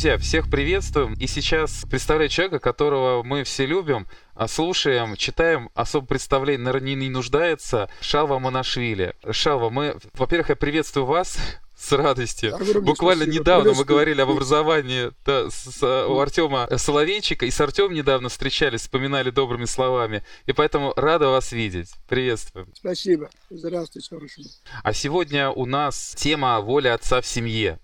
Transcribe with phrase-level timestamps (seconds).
[0.00, 1.12] Друзья, всех приветствуем.
[1.20, 7.10] И сейчас представляю человека, которого мы все любим, а слушаем, читаем, особо представление, наверное, не
[7.10, 7.90] нуждается.
[8.00, 9.14] Шалва Монашвили.
[9.30, 11.36] Шалва, мы, во-первых, я приветствую вас.
[11.76, 12.54] С радостью.
[12.54, 13.42] Огромное Буквально спасибо.
[13.42, 18.28] недавно мы говорили об образовании да, с, с, у Артема Соловейчика, и с Артемом недавно
[18.28, 20.22] встречались, вспоминали добрыми словами.
[20.44, 21.90] И поэтому рада вас видеть.
[22.06, 22.68] Приветствуем.
[22.74, 23.30] Спасибо.
[23.48, 24.42] Здравствуйте, хорошо.
[24.82, 27.78] А сегодня у нас тема «Воля отца в семье».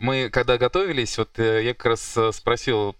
[0.00, 2.96] Мы, когда готовились, вот э, я как раз э, спросил,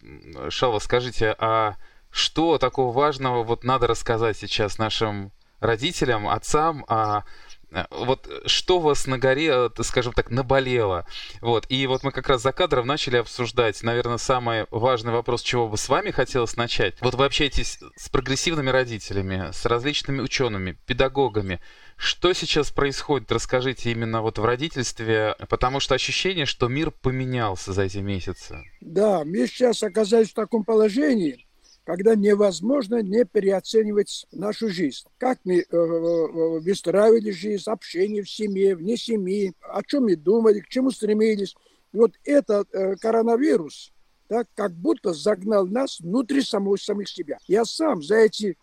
[0.50, 1.76] Шалва, скажите, а
[2.10, 7.49] что такого важного вот надо рассказать сейчас нашим родителям, отцам, а Э,
[7.90, 11.06] вот что вас на горе, э, скажем так, наболело?
[11.40, 15.68] Вот, и вот мы как раз за кадром начали обсуждать, наверное, самый важный вопрос, чего
[15.68, 16.94] бы с вами хотелось начать.
[17.00, 21.60] Вот вы общаетесь с прогрессивными родителями, с различными учеными, педагогами.
[21.96, 23.30] Что сейчас происходит?
[23.30, 28.62] Расскажите именно вот в родительстве, потому что ощущение, что мир поменялся за эти месяцы.
[28.80, 31.46] Да, мы сейчас оказались в таком положении,
[31.90, 35.04] когда невозможно не переоценивать нашу жизнь.
[35.18, 40.14] Как мы э, э, э, выстраивали жизнь, общение в семье, вне семьи, о чем мы
[40.14, 41.56] думали, к чему стремились.
[41.92, 42.68] Вот этот
[43.00, 43.92] коронавирус
[44.28, 47.38] так, как будто загнал нас внутри самого, самих себя.
[47.48, 48.56] Я сам за эти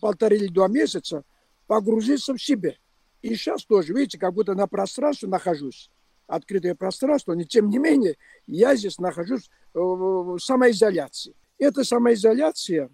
[0.00, 1.22] полтора или два месяца
[1.66, 2.76] погрузился в себя.
[3.20, 5.90] И сейчас тоже, видите, как будто на пространстве нахожусь
[6.26, 11.34] открытое пространство, но тем не менее я здесь нахожусь в самоизоляции.
[11.60, 12.90] Эта самоизоляция,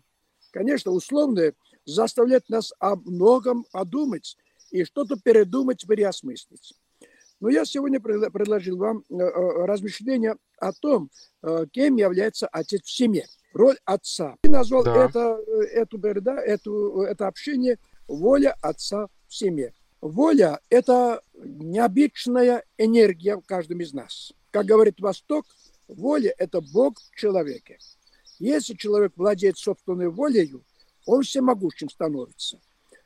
[0.50, 4.36] конечно, условная, заставляет нас о многом подумать
[4.72, 6.74] и что-то передумать, переосмыслить.
[7.38, 11.10] Но я сегодня предложил вам э, э, размышления о том,
[11.42, 13.26] э, кем является отец в семье.
[13.52, 14.34] Роль отца.
[14.42, 15.04] И назвал да.
[15.04, 15.38] это,
[15.72, 17.78] эту, да, эту, это общение
[18.08, 19.74] «воля отца в семье».
[20.00, 24.32] Воля– это необычная энергия в каждом из нас.
[24.50, 25.46] Как говорит Восток,
[25.88, 27.78] воля– это Бог в человеке.
[28.38, 30.52] Если человек владеет собственной волей,
[31.04, 32.60] он всемогущим становится.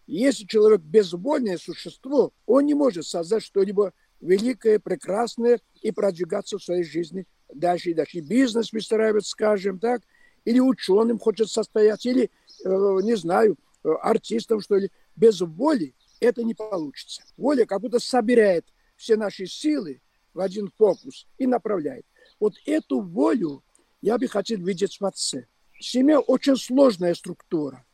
[0.06, 6.84] Если человек безвольное существо, он не может создать что-либо великое, прекрасное и продвигаться в своей
[6.84, 8.18] жизни дальше и дальше.
[8.18, 10.02] И бизнес выстраивать, скажем так,
[10.44, 12.30] или ученым хочет состоять, или,
[12.64, 12.68] э,
[13.02, 14.90] не знаю, артистом, что ли.
[15.16, 17.22] Без воли это не получится.
[17.36, 20.00] Воля как будто собирает все наши силы
[20.34, 22.04] в один фокус и направляет.
[22.38, 23.62] Вот эту волю
[24.00, 25.46] я бы хотел видеть в отце.
[25.78, 27.84] Семья очень сложная структура.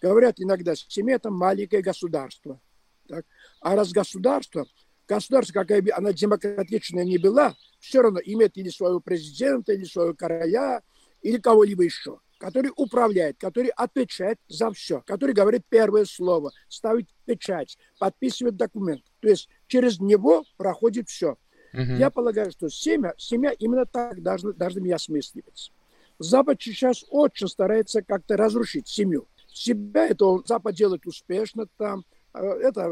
[0.00, 2.60] Говорят иногда, семья– это маленькое государство.
[3.08, 3.24] Так?
[3.60, 4.66] А раз государство,
[5.08, 10.14] государство, какая бы она демократичная не была, все равно имеет или своего президента, или своего
[10.14, 10.82] короля,
[11.22, 17.78] или кого-либо еще, который управляет, который отвечает за все, который говорит первое слово, ставит печать,
[17.98, 19.02] подписывает документ.
[19.20, 21.38] То есть через него проходит все.
[21.76, 21.92] Угу.
[21.98, 25.70] Я полагаю, что семья, семья именно так должна, должна меня осмысливаться.
[26.18, 29.26] Запад сейчас очень старается как-то разрушить семью.
[29.48, 32.88] Себя это он, Запад делает успешно там, э, это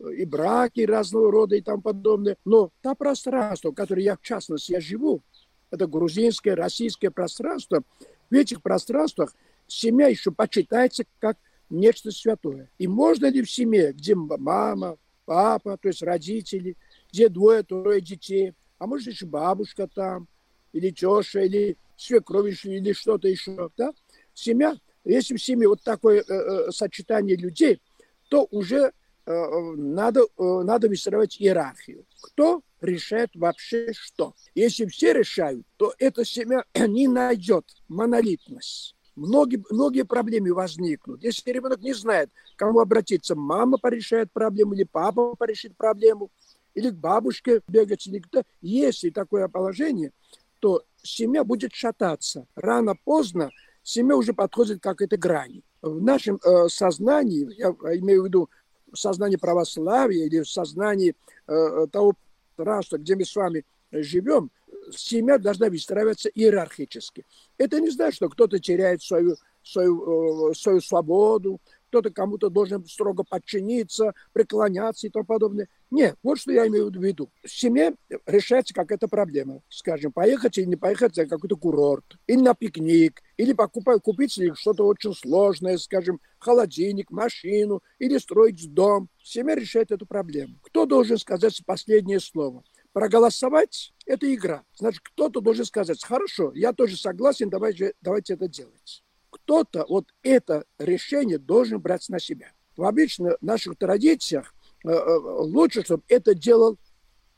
[0.00, 2.36] э, и браки разного рода и тому подобное.
[2.44, 5.22] Но то пространство, которое я, в частности, я живу,
[5.70, 7.82] это грузинское, российское пространство,
[8.30, 9.32] в этих пространствах
[9.68, 11.36] семья еще почитается как
[11.70, 12.68] нечто святое.
[12.78, 16.76] И можно ли в семье, где мама, папа, то есть родители–
[17.12, 20.28] где двое, трое детей, а может еще бабушка там,
[20.72, 23.92] или теша, или свекровь, или что-то еще, да?
[24.34, 27.80] Семья, если в семье вот такое э, э, сочетание людей,
[28.28, 28.92] то уже
[29.26, 32.04] э, надо, э, надо выстраивать иерархию.
[32.20, 34.34] Кто решает вообще что?
[34.54, 38.94] Если все решают, то эта семья не найдет монолитность.
[39.16, 41.24] Многие, многие проблемы возникнут.
[41.24, 46.30] Если ребенок не знает, к кому обратиться, мама порешает проблему или папа порешит проблему,
[46.78, 48.44] или к бабушке бегать, или кто.
[48.60, 50.12] Если такое положение,
[50.60, 52.46] то семья будет шататься.
[52.54, 53.50] Рано-поздно
[53.82, 55.62] семья уже подходит к какой-то грани.
[55.82, 58.48] В нашем э, сознании, я имею в виду
[58.92, 61.14] в сознании православия или в сознании
[61.46, 62.14] э, того
[62.56, 64.50] пространства, где мы с вами живем,
[64.90, 67.24] семья должна выстраиваться иерархически.
[67.56, 73.24] Это не значит, что кто-то теряет свою, свою, э, свою свободу, кто-то кому-то должен строго
[73.24, 75.68] подчиниться, преклоняться и тому подобное.
[75.90, 77.30] Нет, вот что я имею в виду.
[77.42, 77.94] В семье
[78.26, 79.62] решается какая-то проблема.
[79.68, 84.86] Скажем, поехать или не поехать за какой-то курорт, или на пикник, или покупать, купить что-то
[84.86, 89.08] очень сложное, скажем, холодильник, машину, или строить дом.
[89.22, 90.56] Семья решает эту проблему.
[90.62, 92.64] Кто должен сказать последнее слово?
[92.92, 94.64] Проголосовать– это игра.
[94.74, 99.02] Значит, кто-то должен сказать, хорошо, я тоже согласен, давайте, давайте это делать
[99.48, 102.52] кто-то вот это решение должен брать на себя.
[102.76, 104.54] В обычных наших традициях
[104.84, 106.76] э, э, лучше, чтобы это делал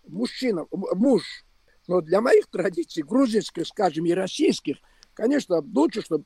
[0.08, 1.22] мужчина, муж.
[1.86, 4.78] Но для моих традиций, грузинских, скажем, и российских,
[5.14, 6.24] конечно, лучше, чтобы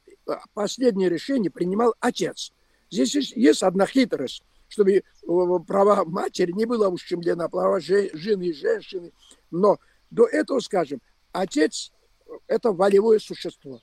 [0.55, 2.55] последнее решение принимал отец.
[2.91, 5.05] Здесь есть одна хитрость, чтобы
[5.67, 9.13] права матери не было ущемлено, права жены и женщины.
[9.51, 9.79] Но
[10.11, 11.03] до этого, скажем,
[11.33, 11.93] отец–
[12.47, 13.83] это волевое существо.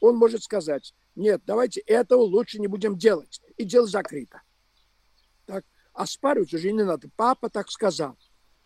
[0.00, 3.40] Он может сказать, нет, давайте этого лучше не будем делать.
[3.56, 4.42] И дело закрыто.
[5.46, 5.64] Так?
[5.94, 7.08] Оспаривать уже не надо.
[7.16, 8.18] Папа так сказал.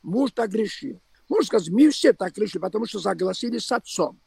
[0.02, 1.00] Муж так решил.
[1.28, 4.20] Можно сказать, мы все так решили, потому что согласились с отцом.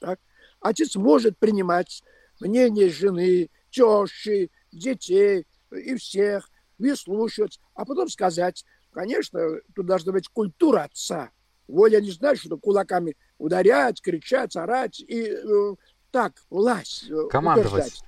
[0.00, 0.18] Так?
[0.60, 2.02] Отец может принимать
[2.40, 9.40] мнение жены, тещи, детей и всех, выслушивать, а потом сказать, конечно,
[9.76, 11.30] тут должна быть культура отца.
[11.68, 15.74] Воля не знает, что кулаками ударять, кричать, орать и э,
[16.10, 18.02] так власть э, Командовать.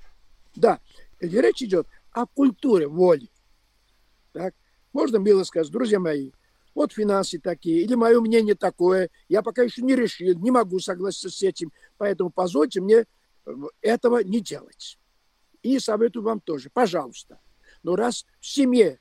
[0.54, 0.80] Да.
[1.20, 3.30] И речь идет о культуре воли.
[4.32, 4.54] Так?
[4.92, 6.32] Можно мило сказать, друзья мои,
[6.74, 11.30] вот финансы такие, или мое мнение такое, я пока еще не решил, не могу согласиться
[11.30, 13.04] с этим, поэтому позвольте мне
[13.46, 14.98] э, этого не делать.
[15.62, 17.40] И советую вам тоже, пожалуйста.
[17.82, 18.98] Но раз в семье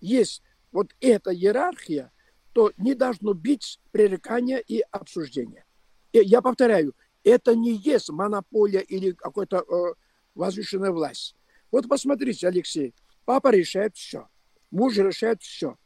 [0.00, 2.12] есть вот эта иерархия,
[2.52, 5.64] то не должно быть пререкания и обсуждения.
[6.12, 6.94] И я повторяю,
[7.26, 9.94] это не есть монополия или какая-то э,
[10.36, 11.34] возвышенная власть.
[11.72, 12.94] Вот посмотрите, Алексей,
[13.24, 14.28] папа решает все,
[14.70, 15.76] муж решает все.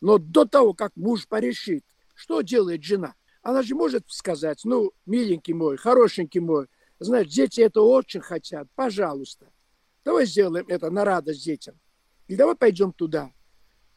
[0.00, 3.14] Но до того, как муж порешит, что делает жена?
[3.42, 6.68] Она же может сказать, ну, миленький мой, хорошенький мой,
[7.00, 9.50] знаешь, дети это очень хотят, пожалуйста.
[10.04, 11.78] Давай сделаем это на радость детям.
[12.28, 13.32] И давай пойдем туда.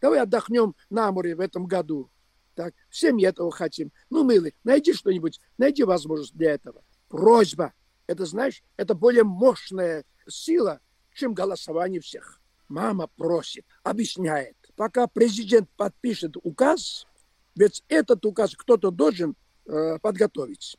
[0.01, 2.09] Давай отдохнем на море в этом году.
[2.55, 3.91] Так, все мы этого хотим.
[4.09, 6.83] Ну, милый, найди что-нибудь, найди возможность для этого.
[7.09, 7.73] Просьба.
[8.07, 10.79] Это, знаешь, это более мощная сила,
[11.13, 12.41] чем голосование всех.
[12.67, 14.55] Мама просит, объясняет.
[14.75, 17.07] Пока президент подпишет указ,
[17.55, 20.77] ведь этот указ кто-то должен э, подготовить.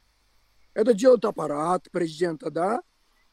[0.75, 2.83] Это делает аппарат президента, да,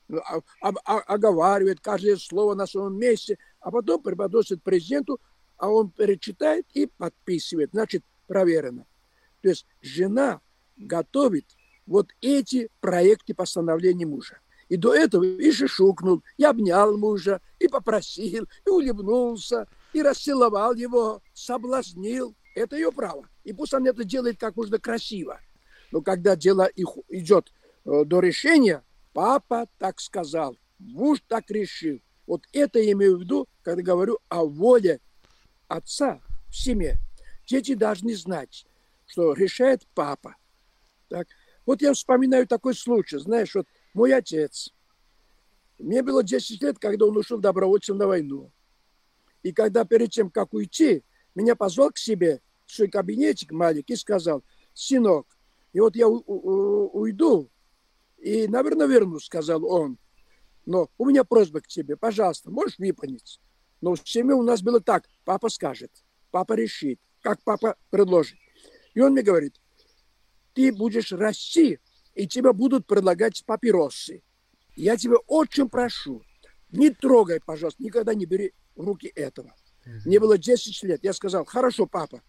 [0.09, 5.19] а, а, а, оговаривает каждое слово на своем месте, а потом преподносит президенту,
[5.57, 7.71] а он перечитает и подписывает.
[7.71, 8.85] Значит, проверено.
[9.41, 10.41] То есть жена
[10.77, 11.45] готовит
[11.85, 14.39] вот эти проекты постановления мужа.
[14.69, 21.21] И до этого и шишукнул, и обнял мужа, и попросил, и улыбнулся, и расцеловал его,
[21.33, 22.35] соблазнил.
[22.55, 23.27] Это ее право.
[23.43, 25.39] И пусть она это делает как можно красиво.
[25.91, 26.67] Но когда дело
[27.09, 27.51] идет
[27.85, 28.83] э, до решения,
[29.13, 31.99] папа так сказал, муж так решил.
[32.25, 34.99] Вот это я имею в виду, когда говорю о воле
[35.67, 36.97] отца в семье.
[37.47, 38.65] Дети должны знать,
[39.05, 40.35] что решает папа.
[41.07, 41.27] Так.
[41.65, 43.17] Вот я вспоминаю такой случай.
[43.17, 44.73] Знаешь, вот мой отец,
[45.79, 48.51] мне было 10 лет, когда он ушел добровольцем на войну.
[49.43, 51.03] И когда перед тем, как уйти,
[51.33, 55.37] меня позвал к себе в свой кабинетик маленький и сказал, сынок,
[55.73, 57.49] и вот я уйду,
[58.17, 59.97] и, наверное, вернусь, сказал он.
[60.65, 63.39] Но у меня просьба к тебе, пожалуйста, можешь выполнить?
[63.81, 65.91] Но в семье у нас было так, папа скажет,
[66.31, 68.37] папа решит как папа предложит.
[68.93, 69.59] И он мне говорит,
[70.55, 71.79] ты будешь расти,
[72.15, 74.23] и тебе будут предлагать папиросы.
[74.75, 76.23] Я тебя очень прошу,
[76.71, 79.53] не трогай, пожалуйста, никогда не бери в руки этого.
[80.05, 81.03] Мне было 10 лет.
[81.03, 82.21] Я сказал, хорошо, папа.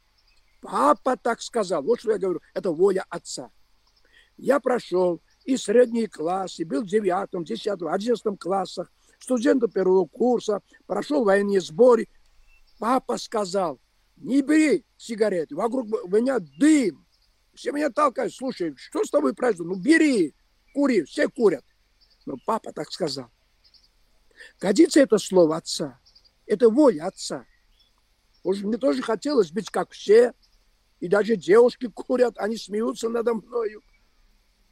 [0.61, 1.83] Папа так сказал.
[1.83, 3.51] Вот что я говорю, это воля отца.
[4.37, 10.61] Я прошел и средний класс, и был в девятом, десятом, одиннадцатом классах, студентом первого курса,
[10.87, 12.09] прошел военные сборы.
[12.79, 13.81] Папа сказал,
[14.17, 17.06] не бери сигареты, вокруг меня дым.
[17.57, 19.67] Все меня толкают, слушай, что с тобой произошло?
[19.67, 20.35] Ну, бери,
[20.75, 21.65] кури, все курят.
[22.27, 23.31] Но папа так сказал.
[24.61, 25.99] Годится это слово отца.
[26.45, 27.47] Это воля отца.
[28.43, 30.35] Уж мне тоже хотелось быть как все.
[31.01, 33.83] И даже девушки курят, они смеются надо мною.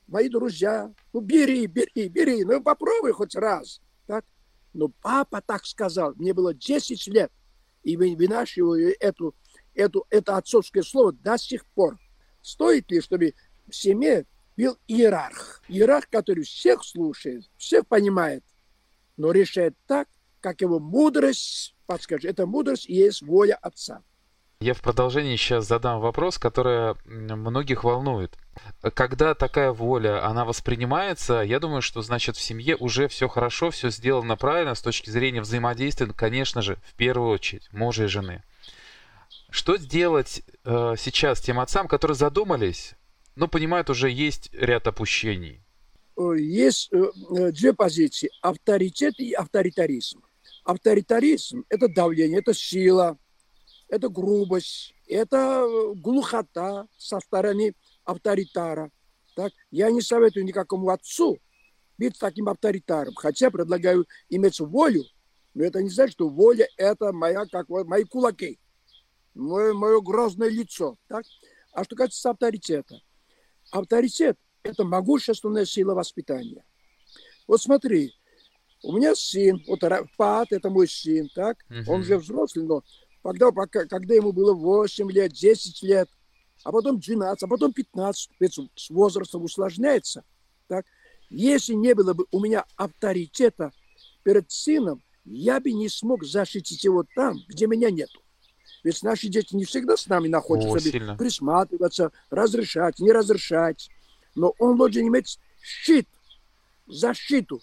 [0.07, 3.81] Мои друзья, ну бери, бери, бери, ну попробуй хоть раз.
[4.07, 4.27] Так?
[4.75, 7.33] Но папа так сказал, мне было 10 лет
[7.83, 9.35] и вынашиваю эту,
[9.75, 11.99] эту, это отцовское слово до сих пор.
[12.45, 13.35] Стоит ли, чтобы
[13.67, 15.63] в семье был иерарх?
[15.67, 18.45] Иерарх, который всех слушает, всех понимает,
[19.17, 20.09] но решает так,
[20.41, 22.31] как его мудрость подскажет.
[22.31, 24.03] Это мудрость и есть воля отца.
[24.61, 28.37] Я в продолжении сейчас задам вопрос, который многих волнует.
[28.93, 33.89] Когда такая воля, она воспринимается, я думаю, что значит в семье уже все хорошо, все
[33.89, 38.43] сделано правильно с точки зрения взаимодействия, конечно же, в первую очередь, мужа и жены.
[39.51, 42.95] Что сделать э, сейчас тем отцам, которые задумались,
[43.37, 45.63] но понимают, уже есть ряд опущений?
[46.17, 47.05] Есть э,
[47.37, 48.31] э, две позиции.
[48.41, 50.23] Авторитет и авторитаризм.
[50.65, 53.19] Авторитаризм– это давление, это сила–
[53.89, 57.75] это грубость, это глухота со стороны
[58.05, 58.91] авторитара.
[59.37, 59.53] Так?
[59.71, 61.39] Я не советую никакому отцу
[61.99, 65.05] быть таким авторитаром, хотя предлагаю иметь волю,
[65.55, 68.59] но это не значит, что воля– это моя, как мои кулаки,
[69.35, 70.97] мое, мое грозное лицо.
[71.09, 71.25] Так?
[71.73, 73.01] А что касается авторитета?
[73.71, 76.65] Авторитет– это могущественная сила воспитания.
[77.47, 78.15] Вот смотри,
[78.83, 79.81] у меня сын, вот
[80.17, 81.59] Пат, это мой сын, так?
[81.71, 81.93] Угу.
[81.93, 82.83] Он уже взрослый, но
[83.23, 86.09] когда, когда ему было 8 лет, 10 лет,
[86.63, 90.25] а потом 12, а потом 15, ведь с возрастом усложняется,
[90.69, 90.87] так?
[91.31, 93.73] Если не было бы у меня авторитета
[94.23, 98.21] перед сыном, я бы не смог защитить его там, где меня нету.
[98.85, 103.89] Ведь наши дети не всегда с нами находятся, О, присматриваться, разрешать, не разрешать.
[104.35, 106.07] Но он должен иметь щит,
[106.87, 107.61] защиту.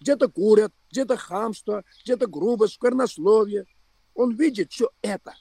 [0.00, 3.66] Где-то курят, где-то хамство, где-то грубость, сквернословие.
[4.14, 5.34] Он видит все это.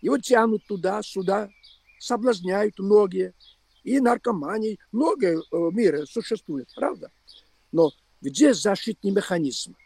[0.00, 1.50] Его тянут туда, сюда,
[1.98, 3.34] соблазняют многие.
[3.82, 7.10] И наркомании, многое в мире существует, правда?
[7.70, 7.92] Но
[8.22, 9.76] где защитный механизм?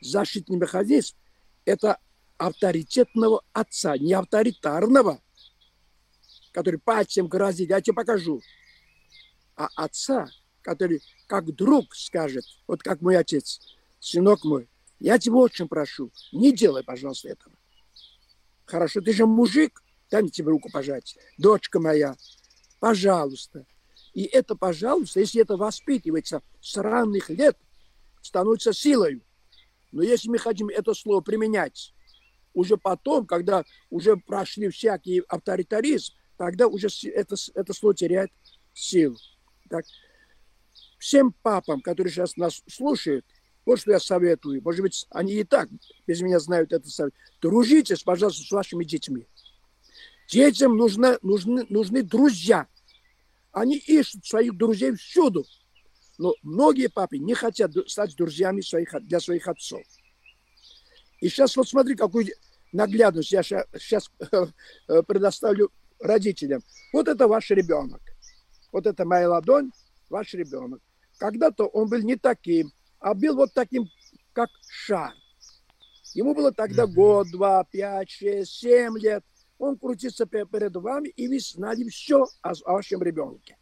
[0.00, 1.14] Защитный механизм–
[1.64, 1.98] это
[2.38, 5.20] авторитетного отца, не авторитарного,
[6.52, 8.40] который пальцем грозит, я тебе покажу,
[9.56, 10.28] а отца,
[10.62, 13.60] который как друг скажет, вот как мой отец,
[13.98, 14.68] сынок мой,
[15.00, 17.54] я тебя очень прошу, не делай, пожалуйста, этого.
[18.64, 21.16] Хорошо, ты же мужик, дай мне тебе руку пожать.
[21.38, 22.16] Дочка моя,
[22.80, 23.66] пожалуйста.
[24.14, 27.56] И это, пожалуйста, если это воспитывается с ранних лет,
[28.20, 29.22] становится силой.
[29.90, 31.94] Но если мы хотим это слово применять
[32.54, 38.30] уже потом, когда уже прошли всякие авторитаризм, тогда уже это, это слово теряет
[38.72, 39.16] силу.
[39.68, 39.84] Так.
[40.98, 43.24] Всем папам, которые сейчас нас слушают,
[43.64, 44.62] вот что я советую.
[44.64, 45.68] Может быть, они и так
[46.06, 47.14] без меня знают это совет.
[47.40, 49.26] Дружите, пожалуйста, с вашими детьми.
[50.30, 52.66] Детям нужны, нужны, нужны друзья.
[53.52, 55.44] Они ищут своих друзей всюду.
[56.18, 59.82] Но многие папы не хотят стать друзьями своих, для своих отцов.
[61.20, 62.26] И сейчас вот смотри, какую
[62.72, 65.70] наглядность я сейчас э, предоставлю
[66.00, 66.62] родителям.
[66.92, 68.00] Вот это ваш ребенок.
[68.72, 69.72] Вот это моя ладонь,
[70.08, 70.80] ваш ребенок.
[71.18, 73.88] Когда-то он был не таким, а был вот таким,
[74.32, 75.12] как шар.
[76.14, 79.24] Ему было тогда год, два, пять, шесть, семь лет.
[79.58, 83.56] Он крутится перед вами, и вы знали все о, вашем ребенке.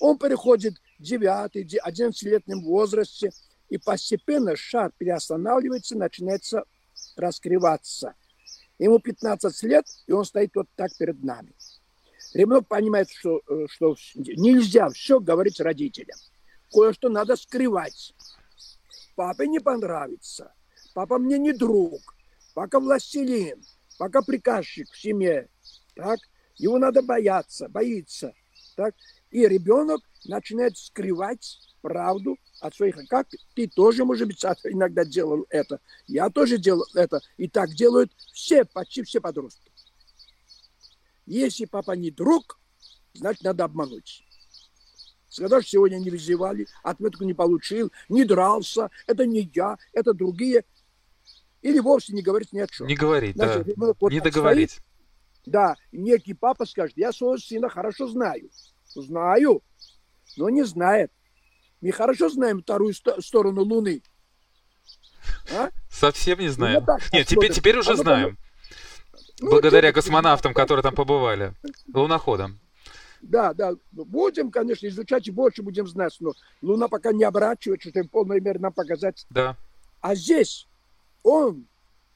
[0.00, 3.30] Он переходит в девятый, одиннадцатилетнем возрасте,
[3.68, 6.64] и постепенно шар переостанавливается, начинается
[7.16, 8.14] раскрываться.
[8.78, 11.54] Ему 15 лет, и он стоит вот так перед нами.
[12.34, 16.18] Ребенок понимает, что, э, что нельзя все говорить родителям.
[16.70, 18.14] Кое-что надо скрывать.
[19.14, 20.52] Папе не понравится.
[20.94, 22.00] Папа мне не друг.
[22.54, 23.62] Папа властелин.
[23.98, 25.48] Папа приказчик в семье.
[25.94, 26.18] Так?
[26.56, 28.34] Его надо бояться, боится.
[28.76, 28.94] Так?
[29.30, 32.96] И ребенок начинает скрывать правду от своих.
[33.08, 35.80] Как ты тоже, может быть, иногда делал это.
[36.08, 37.20] Я тоже делал это.
[37.36, 39.70] И так делают все, почти все подростки.
[41.26, 42.58] Если папа не друг,
[43.14, 44.26] значит, надо обмануть.
[45.28, 50.64] Сказал, что сегодня не вызывали, отметку не получил, не дрался, это не я, это другие.
[51.62, 52.88] Или вовсе не говорить ни о чем.
[52.88, 53.94] Не говорить, значит, да.
[54.00, 54.72] Вот не договорить.
[54.72, 54.84] Стоит,
[55.46, 58.50] да, некий папа скажет, я своего сына хорошо знаю.
[58.86, 59.62] Знаю,
[60.36, 61.12] но не знает.
[61.80, 64.02] Мы хорошо знаем вторую сторону Луны.
[65.52, 65.70] А?
[65.90, 66.84] Совсем не знаем.
[66.86, 68.38] Ну, Нет, теперь, теперь уже а знаем.
[69.40, 71.52] Ну, Благодаря космонавтам, которые там побывали,
[71.92, 72.58] луноходам.
[73.20, 78.06] Да, да, будем, конечно, изучать и больше будем знать, но Луна пока не оборачивается, чтобы
[78.06, 79.26] в полной мере нам показать.
[79.30, 79.56] Да.
[80.00, 80.68] А здесь
[81.22, 81.66] он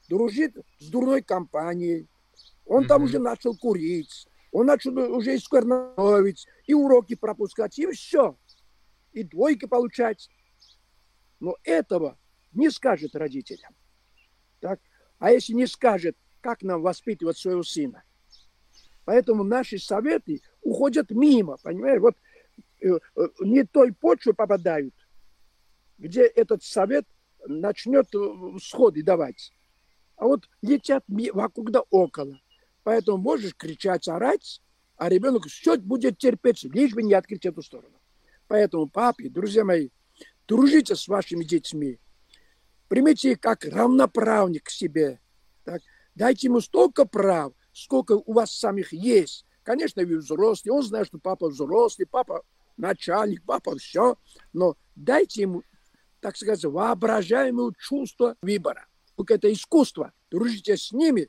[0.09, 2.07] дружит с дурной компанией,
[2.64, 7.90] он mm там уже начал курить, он начал уже и скверновить, и уроки пропускать, и
[7.93, 8.37] все
[9.12, 10.29] и двойки получать.
[11.38, 12.19] Но этого
[12.52, 13.75] не скажет родителям.
[14.61, 14.81] Так?
[15.19, 18.02] А если не скажет, как нам воспитывать своего сына?
[19.05, 22.00] Поэтому наши советы уходят мимо, понимаешь?
[22.00, 22.14] Вот
[22.81, 24.95] э, э, не той почвы попадают,
[25.99, 27.07] где этот совет
[27.47, 29.52] начнет э, сходы давать.
[30.17, 32.38] А вот летят вокруг да около.
[32.83, 34.62] Поэтому можешь кричать, орать,
[34.97, 38.00] а ребенок все будет терпеть, лишь бы не открыть эту сторону.
[38.50, 39.90] Поэтому, папе, друзья мои,
[40.49, 42.00] дружите с вашими детьми.
[42.88, 45.21] Примите их как равноправник к себе.
[45.62, 45.80] Так?
[46.16, 49.47] Дайте ему столько прав, сколько у вас самих есть.
[49.62, 52.42] Конечно, вы взрослый, он знает, что папа взрослый, папа
[52.76, 54.19] начальник, папа все,
[54.52, 55.62] но дайте ему,
[56.21, 58.85] так сказать, воображаемое чувство выбора.
[59.28, 60.12] Это искусство.
[60.28, 61.28] Дружите с ними,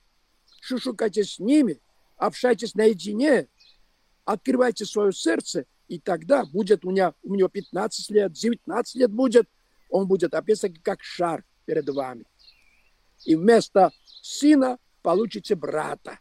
[0.59, 1.79] шушукайте с ними,
[2.17, 3.47] общайтесь наедине,
[4.25, 9.49] открывайте свое сердце, и тогда будет у меня, у него 15 лет, 19 лет будет,
[9.89, 12.23] он будет описан как шар перед вами.
[13.25, 16.17] И вместо сына получите брата.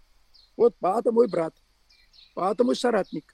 [0.57, 1.55] Вот Паата мой брат,
[2.35, 3.33] Паата мой соратник.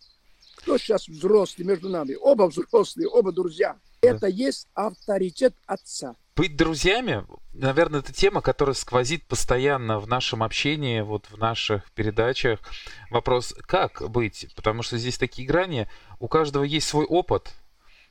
[0.56, 2.14] Кто сейчас взрослый между нами?
[2.20, 3.80] Оба взрослые, оба друзья.
[4.02, 6.16] Это есть авторитет отца.
[6.36, 7.24] Быть друзьями,
[7.54, 12.60] наверное, это тема, которая сквозит постоянно в нашем общении, вот в наших передачах.
[13.08, 14.46] Вопрос, как быть?
[14.54, 15.88] Потому что здесь такие грани,
[16.20, 17.54] у каждого есть свой опыт,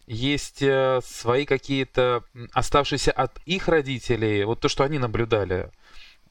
[0.08, 5.70] есть э, свои какие-то оставшиеся от их родителей, вот то, что они наблюдали,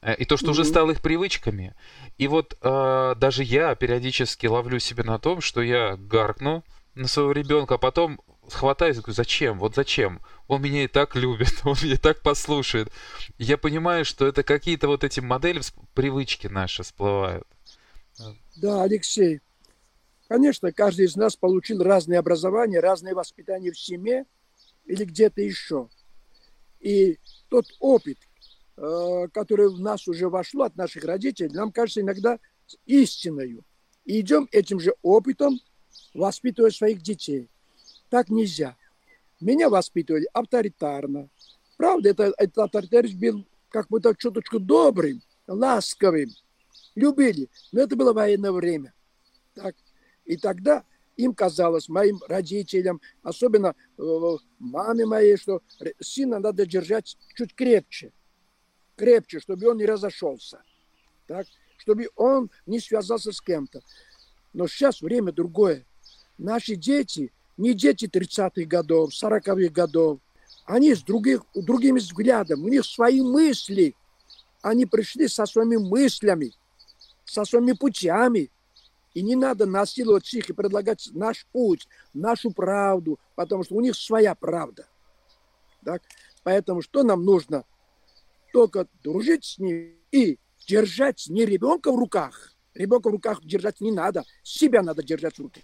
[0.01, 0.51] э, и то, что mm-hmm.
[0.51, 1.75] уже стало их привычками.
[2.17, 7.31] И вот э, даже я периодически ловлю себя на том, что я гаркну на своего
[7.31, 9.59] ребенка, а потом хватаюсь говорю, зачем?
[9.59, 10.21] Вот зачем?
[10.47, 12.89] Он меня и так любит, он меня и так послушает.
[13.37, 15.61] я понимаю, что это какие-то вот эти модели,
[15.93, 17.47] привычки наши всплывают.
[18.55, 19.41] Да, Алексей.
[20.27, 24.25] Конечно, каждый из нас получил разное образование, разное воспитание в семье
[24.85, 25.89] или где-то еще.
[26.79, 28.17] И тот опыт,
[28.77, 32.39] э, который в нас уже вошло от наших родителей, нам кажется иногда
[32.85, 33.63] истиною.
[34.03, 35.59] И идем этим же опытом,
[36.13, 37.49] воспитывая своих детей.
[38.15, 38.77] Так нельзя.
[39.41, 41.27] Меня воспитывали авторитарно.
[41.75, 46.29] Правда, это, этот авторитаризм был как будто чуточку добрым, ласковым.
[46.95, 47.49] Любили.
[47.73, 48.93] Но это было военное время.
[49.53, 49.75] Так.
[50.23, 50.85] И тогда
[51.17, 55.61] им казалось, моим родителям, особенно э, маме моей, что
[55.99, 58.13] сына надо держать чуть крепче.
[58.95, 60.63] Крепче, чтобы он не разошелся.
[61.27, 61.47] Так?
[61.79, 63.81] Чтобы он не связался с кем-то.
[64.53, 65.85] Но сейчас время другое.
[66.37, 70.19] Наши дети– не дети 30-х годов, 40-х годов.
[70.65, 73.95] Они с других, другими взглядами, у них свои мысли.
[74.61, 76.53] Они пришли со своими мыслями,
[77.23, 78.51] со своими путями.
[79.13, 83.95] И не надо насиловать их и предлагать наш путь, нашу правду, потому что у них
[83.95, 84.87] своя правда.
[85.85, 86.01] Так?
[86.43, 87.63] Поэтому что нам нужно?
[88.51, 90.37] Только дружить с ним и
[90.67, 92.51] держать не ребенка в руках.
[92.73, 95.63] Ребенка в руках держать не надо, себя надо держать в руках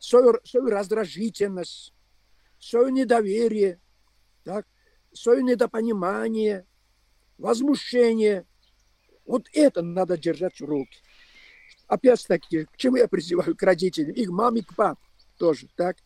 [0.00, 1.94] свою, свою раздражительность,
[2.58, 3.80] свое недоверие,
[4.42, 4.66] так,
[5.12, 6.66] свое недопонимание,
[7.38, 8.46] возмущение.
[9.26, 10.98] Вот это надо держать в руки.
[11.86, 14.98] Опять-таки, к чему я призываю к родителям, их мам и к пап
[15.38, 15.96] тоже, так?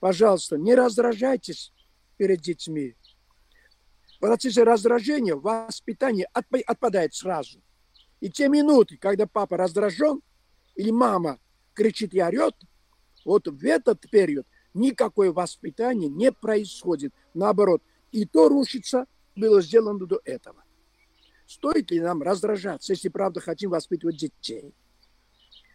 [0.00, 1.72] Пожалуйста, не раздражайтесь
[2.16, 2.96] перед детьми.
[4.16, 7.62] В процессе раздражения воспитание отпадает сразу.
[8.20, 10.22] И те минуты, когда папа раздражен
[10.74, 11.38] или мама
[11.74, 12.56] кричит и орет,
[13.28, 17.12] вот в этот период никакое воспитание не происходит.
[17.34, 19.04] Наоборот, и то рушится,
[19.36, 20.64] было сделано до этого.
[21.46, 24.74] Стоит ли нам раздражаться, если правда хотим воспитывать детей?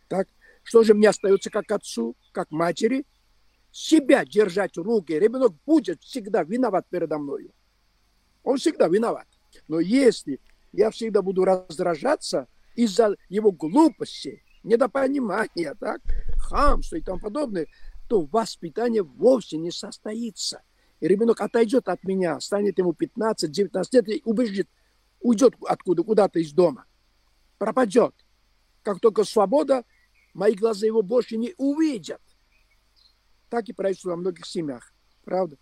[0.07, 0.27] Так,
[0.63, 3.05] что же мне остается как отцу, как матери?
[3.71, 5.11] Себя держать в руки.
[5.11, 7.53] Ребенок будет всегда виноват передо мною.
[8.41, 9.27] Он всегда виноват.
[9.67, 10.39] Но если
[10.71, 16.01] я всегда буду раздражаться из-за его глупости, недопонимания, так,
[16.37, 17.67] хамство и тому подобное,
[18.07, 20.61] то воспитание вовсе не состоится.
[20.99, 24.69] И ребенок отойдет от меня, станет ему 15-19 лет и убежит,
[25.19, 26.85] уйдет откуда, куда-то из дома.
[27.57, 28.13] Пропадет.
[28.83, 29.85] Как только свобода,
[30.33, 32.21] мои глаза его больше не увидят.
[33.49, 34.93] Так и происходит во многих семьях.
[35.23, 35.57] Правда?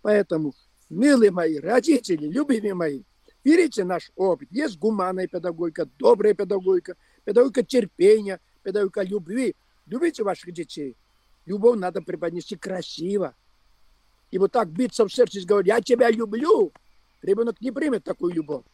[0.00, 0.54] Поэтому,
[0.88, 3.02] милые мои родители, любимые мои,
[3.44, 4.48] берите наш опыт.
[4.50, 9.54] Есть гуманная педагогика, добрая педагогика, педагогика терпения, педагогика любви.
[9.86, 10.96] Любите ваших детей.
[11.44, 13.34] Любовь надо преподнести красиво.
[14.30, 16.72] И вот так биться в сердце и говорить, я тебя люблю.
[17.20, 18.64] Ребенок не примет такую любовь.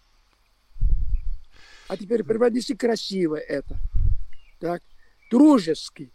[1.89, 3.79] А теперь преподнести красиво это.
[4.61, 4.83] Так,
[5.31, 6.13] дружески,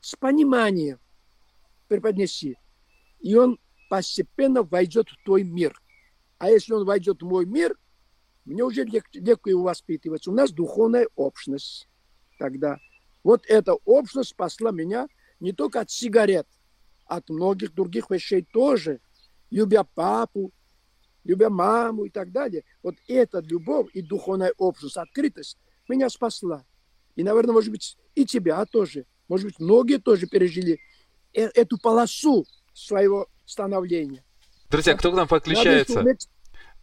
[0.00, 0.98] с пониманием
[1.88, 2.56] преподнеси.
[3.20, 3.58] И он
[3.90, 5.78] постепенно войдет в твой мир.
[6.38, 7.76] А если он войдет в мой мир,
[8.50, 10.26] мне уже легко его воспитывать.
[10.26, 11.88] У нас духовная общность
[12.38, 12.78] тогда.
[13.22, 15.06] Вот эта общность спасла меня
[15.38, 16.48] не только от сигарет,
[17.06, 19.00] от многих других вещей тоже,
[19.50, 20.52] любя папу,
[21.22, 22.64] любя маму и так далее.
[22.82, 25.56] Вот эта любовь и духовная общность, открытость
[25.88, 26.64] меня спасла.
[27.14, 29.06] И, наверное, может быть, и тебя тоже.
[29.28, 30.80] Может быть, многие тоже пережили
[31.34, 34.24] э, эту полосу своего становления.
[34.70, 36.02] Друзья, кто к нам подключается?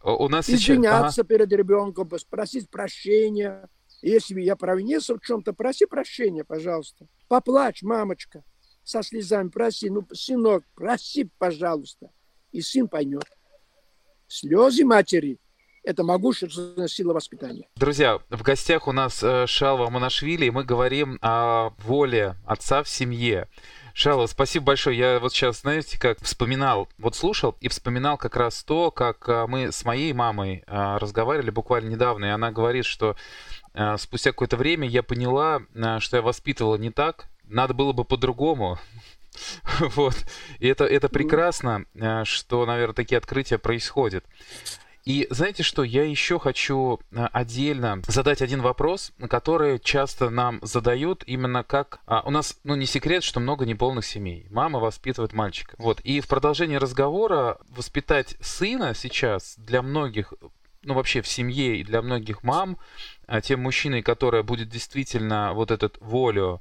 [0.02, 1.18] У нас извиняться сейчас...
[1.18, 1.28] ага.
[1.28, 3.68] перед ребенком, спросить прощения,
[4.00, 7.06] если я провинился в чем-то, проси прощения, пожалуйста.
[7.26, 8.44] Поплачь, мамочка,
[8.84, 9.90] со слезами проси.
[9.90, 12.10] Ну, сынок, проси, пожалуйста.
[12.52, 13.24] И сын поймет.
[14.28, 15.38] Слезы матери
[15.82, 17.68] Это могущественная сила воспитания.
[17.76, 22.88] Друзья, в гостях у нас э, Шалва Монашвили, и мы говорим о воле отца в
[22.88, 23.48] семье.
[23.98, 24.96] Шалва, спасибо большое.
[24.96, 29.46] Я вот сейчас, знаете, как вспоминал, вот слушал и вспоминал как раз то, как э,
[29.48, 33.16] мы с моей мамой э, разговаривали буквально недавно, и она говорит, что
[33.96, 35.62] спустя какое-то время я поняла,
[35.98, 38.78] что я воспитывала не так, надо было бы по-другому.
[39.80, 40.16] Вот.
[40.58, 41.84] И это, это прекрасно,
[42.24, 44.24] что, наверное, такие открытия происходят.
[45.08, 51.24] И знаете что, я еще хочу э, отдельно задать один вопрос, который часто нам задают,
[51.26, 52.00] именно как...
[52.04, 54.46] А, у нас, ну, не секрет, что много неполных семей.
[54.50, 55.76] Мама воспитывает мальчика.
[55.78, 56.00] Вот.
[56.00, 60.34] И в продолжении разговора воспитать сына сейчас для многих
[60.82, 62.76] ну, вообще в семье и для многих мам,
[63.26, 66.60] а, тем мужчиной, которая будет действительно вот этот волю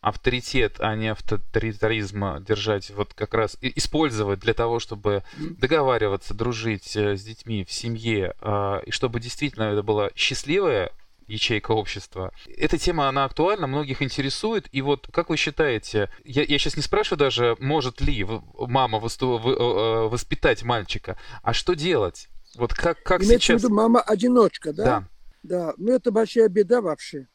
[0.00, 7.16] авторитет, а не авторитаризм держать, вот как раз использовать для того, чтобы договариваться, дружить э,
[7.16, 10.92] с детьми в семье, а, и чтобы действительно это была счастливая
[11.26, 12.32] ячейка общества.
[12.46, 14.66] Эта тема, она актуальна, многих интересует.
[14.72, 18.24] И вот как вы считаете, я, я сейчас не спрашиваю даже, может ли
[18.56, 22.28] мама э, э, воспитать мальчика, а что делать?
[22.56, 23.60] Вот как, как Имеется сейчас...
[23.60, 24.84] в виду мама-одиночка, да?
[24.84, 25.08] Да.
[25.42, 27.28] Да, ну это большая беда вообще.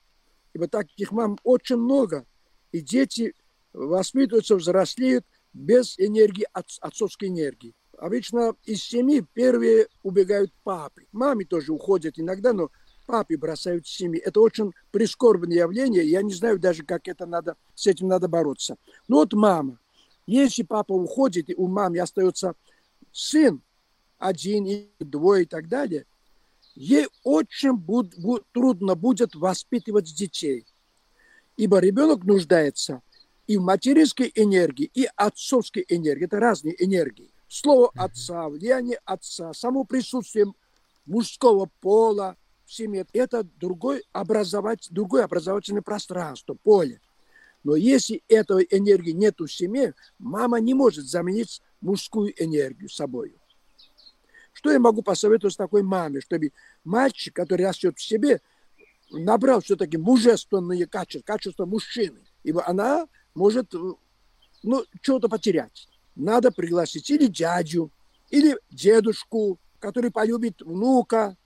[0.54, 2.26] Ибо таких мам очень много
[2.74, 3.34] и дети
[3.72, 6.48] воспитываются, взрослеют без энергии,
[6.82, 7.74] отцовской энергии.
[7.98, 11.06] Обычно из семьи первые убегают папы.
[11.12, 12.70] Маме тоже уходят иногда, но
[13.06, 14.20] папы бросают семьи.
[14.20, 16.04] Это очень прискорбное явление.
[16.04, 18.78] Я не знаю даже, как это надо, с этим надо бороться.
[19.08, 19.80] Ну вот мама.
[20.26, 22.56] Если папа уходит, и у мамы остается
[23.12, 23.62] сын,
[24.18, 26.06] один и двое и так далее,
[26.76, 30.66] ей очень буд, буд, трудно будет воспитывать детей.
[31.58, 33.02] Ибо ребенок нуждается
[33.48, 36.26] и в материнской энергии, и отцовской энергии.
[36.26, 37.32] Это разные энергии.
[37.48, 40.48] Слово отца, влияние отца, само присутствие
[41.06, 47.02] мужского пола в семье– это другой образовать, другое образовательное пространство, поле.
[47.64, 53.36] Но если этой энергии нет в семье, мама не может заменить мужскую энергию собой.
[54.54, 56.52] Что я могу посоветовать такой маме, чтобы
[56.84, 58.42] мальчик, который растет в себе–
[59.20, 62.20] набрал все-таки мужественные качества, качества мужчины.
[62.44, 63.74] Ибо она может
[64.64, 65.88] ну, что-то потерять.
[66.16, 67.92] Надо пригласить или дядю,
[68.30, 71.38] или дедушку, который полюбит внука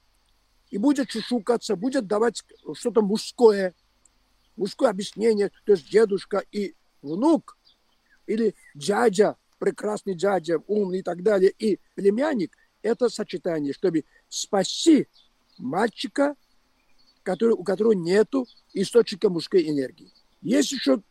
[0.69, 3.73] и будет шушукаться, будет давать что-то мужское,
[4.56, 7.58] мужское объяснение, то есть дедушка и внук,
[8.25, 15.08] или дядя, прекрасный дядя, умный и так далее, и племянник, это сочетание, чтобы спасти
[15.58, 16.36] мальчика
[17.28, 18.34] который, у которого нет
[18.72, 20.13] источника мужской энергии.
[20.42, 21.02] Есть еще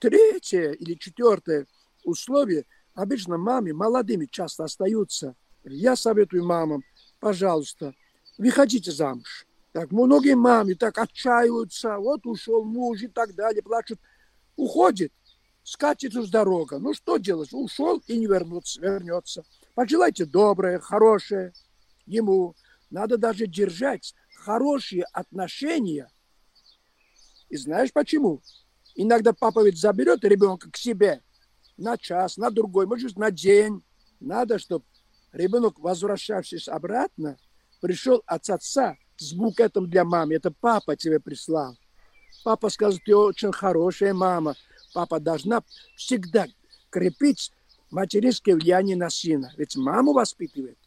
[0.00, 1.68] третье или четвертое
[2.02, 2.66] условие.
[2.94, 5.36] Обычно мамы молодыми часто остаются.
[5.62, 6.82] Я советую мамам,
[7.20, 7.94] пожалуйста,
[8.36, 9.46] выходите замуж.
[9.70, 14.00] Так многие мамы так отчаиваются, вот ушел муж и так далее, плачут.
[14.56, 15.12] Уходит,
[15.62, 16.80] скатится с дорога.
[16.80, 17.52] Ну что делать?
[17.52, 19.44] Ушел и не вернется, вернется.
[19.76, 21.52] Пожелайте доброе, хорошее
[22.06, 22.56] ему.
[22.90, 26.10] Надо даже держать хорошие отношения.
[27.48, 28.42] И знаешь почему?
[28.94, 31.22] Иногда папа ведь заберет ребенка к себе
[31.76, 33.82] на час, на другой, может, на день.
[34.18, 34.84] Надо, чтобы
[35.32, 37.36] ребенок, возвращавшись обратно,
[37.80, 40.34] пришел от отца с букетом для мамы.
[40.34, 41.76] Это папа тебе прислал.
[42.44, 44.54] Папа сказал, ты очень хорошая мама.
[44.94, 45.62] Папа должна
[45.96, 46.46] всегда
[46.90, 47.52] крепить
[47.90, 49.52] материнское влияние на сына.
[49.56, 50.78] Ведь маму воспитывает,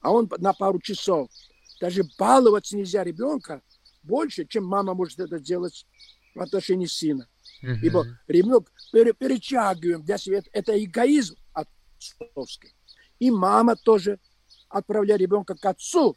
[0.00, 1.30] а он на пару часов.
[1.80, 3.62] Даже баловать нельзя ребенка
[4.02, 5.86] больше, чем мама может это делать
[6.34, 7.28] в отношении сына.
[7.62, 7.76] Uh-huh.
[7.82, 10.42] Ибо ребенок пере, перечагиваем для себя.
[10.52, 12.74] Это эгоизм отцовский.
[13.18, 14.18] И мама тоже,
[14.68, 16.16] отправляя ребенка к отцу,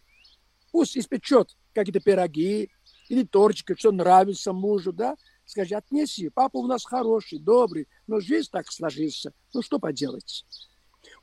[0.71, 2.69] пусть испечет какие-то пироги
[3.09, 8.49] или тортики, что нравится мужу, да, скажи, отнеси, папа у нас хороший, добрый, но жизнь
[8.51, 10.45] так сложится, ну что поделать.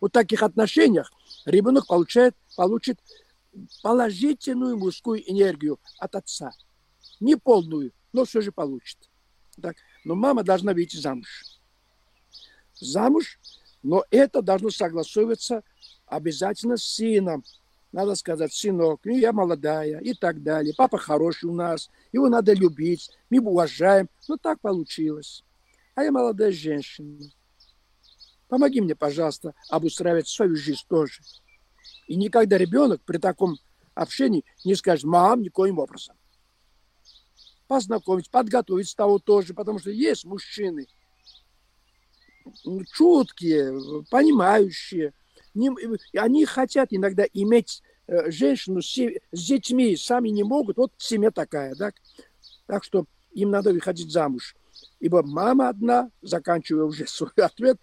[0.01, 1.11] Вот в таких отношениях
[1.45, 2.99] ребенок получает, получит
[3.83, 6.53] положительную мужскую энергию от отца.
[7.21, 8.99] Не полную, но все же получит.
[9.61, 9.77] Так.
[10.05, 11.45] Но мама должна выйти замуж.
[12.81, 13.39] Замуж,
[13.83, 15.63] но это должно согласовываться
[16.07, 17.45] обязательно с сыном.
[17.91, 20.75] Надо сказать, сынок, ну, я молодая и так далее.
[20.77, 24.09] Папа хороший у нас, его надо любить, мы его уважаем.
[24.29, 25.43] Ну так получилось.
[25.95, 27.19] А я молодая женщина.
[28.49, 31.21] Помоги мне, пожалуйста, обустраивать свою жизнь тоже.
[32.09, 33.59] И никогда ребенок при таком
[33.95, 36.17] общении не скажет «мам» никоим образом.
[37.69, 40.87] Познакомить, подготовить того тоже, потому что есть мужчины
[42.95, 43.79] чуткие,
[44.11, 45.13] понимающие.
[46.17, 48.97] Они хотят иногда иметь э, женщину с,
[49.33, 51.93] детьми сами не могут, вот семья такая, да?
[52.67, 54.57] Так что им надо выходить замуж.
[54.99, 57.79] Ибо мама одна, заканчивая уже свой ответ,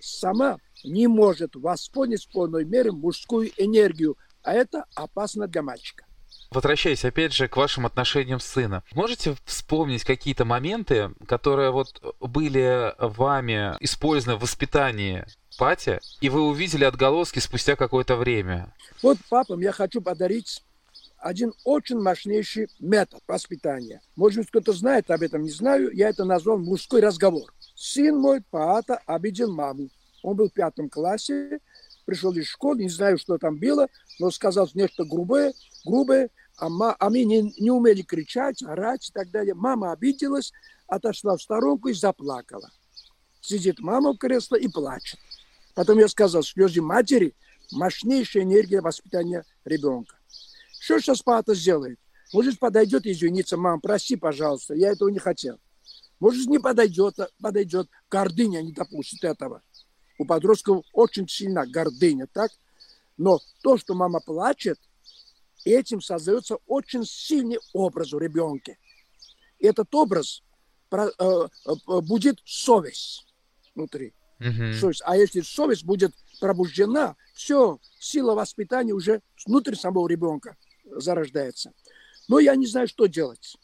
[0.00, 6.04] сама не может восполнить в полной мере мужскую энергию, а это опасно для мальчика.
[6.50, 12.92] Возвращаясь опять же к вашим отношениям с сыном, можете вспомнить какие-то моменты, которые вот были
[12.98, 15.24] вами использованы в воспитании
[15.58, 18.74] Пати, и вы увидели отголоски спустя какое-то время?
[19.02, 20.64] Вот папам я хочу подарить
[21.18, 24.00] один очень мощнейший метод воспитания.
[24.16, 25.90] Может быть, кто-то знает об этом, не знаю.
[25.94, 27.52] Я это назвал мужской разговор.
[27.74, 29.88] Сын мой, Паата, обидел маму.
[30.22, 31.60] Он был в пятом классе,
[32.04, 35.54] пришел из школы, не знаю, что там было, но сказал нечто грубое,
[35.84, 39.54] грубое, а, ма, а мы не, не умели кричать, орать и так далее.
[39.54, 40.52] Мама обиделась,
[40.86, 42.70] отошла в сторонку и заплакала.
[43.40, 45.18] Сидит мама в кресле и плачет.
[45.74, 47.34] Потом я сказал, слезы матери–
[47.72, 50.16] мощнейшая энергия воспитания ребенка.
[50.80, 51.98] Что сейчас папа сделает?
[52.32, 55.58] Может, подойдет и извинится, мам, прости, пожалуйста, я этого не хотел.
[56.20, 59.62] Может, не подойдет, подойдет, гордыня не допустит этого.
[60.20, 62.50] У подростков очень сильна гордыня, так?
[63.16, 64.78] Но то, что мама плачет,
[65.64, 68.76] этим создается очень сильный образ у ребенка.
[69.58, 70.42] Этот образ
[70.92, 71.50] э, э,
[72.02, 73.28] будет совесть
[73.74, 74.12] внутри.
[74.40, 74.74] Uh-huh.
[74.74, 75.00] Совесть.
[75.06, 81.72] А если совесть будет пробуждена, все, сила воспитания уже внутри самого ребенка зарождается.
[82.28, 83.56] Но я не знаю, что делать.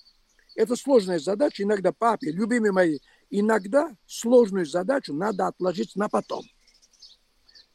[0.55, 1.65] Это сложная задача.
[1.65, 2.99] Иногда папе, любимые мои,
[3.31, 6.45] иногда сложную задачу надо отложить на потом.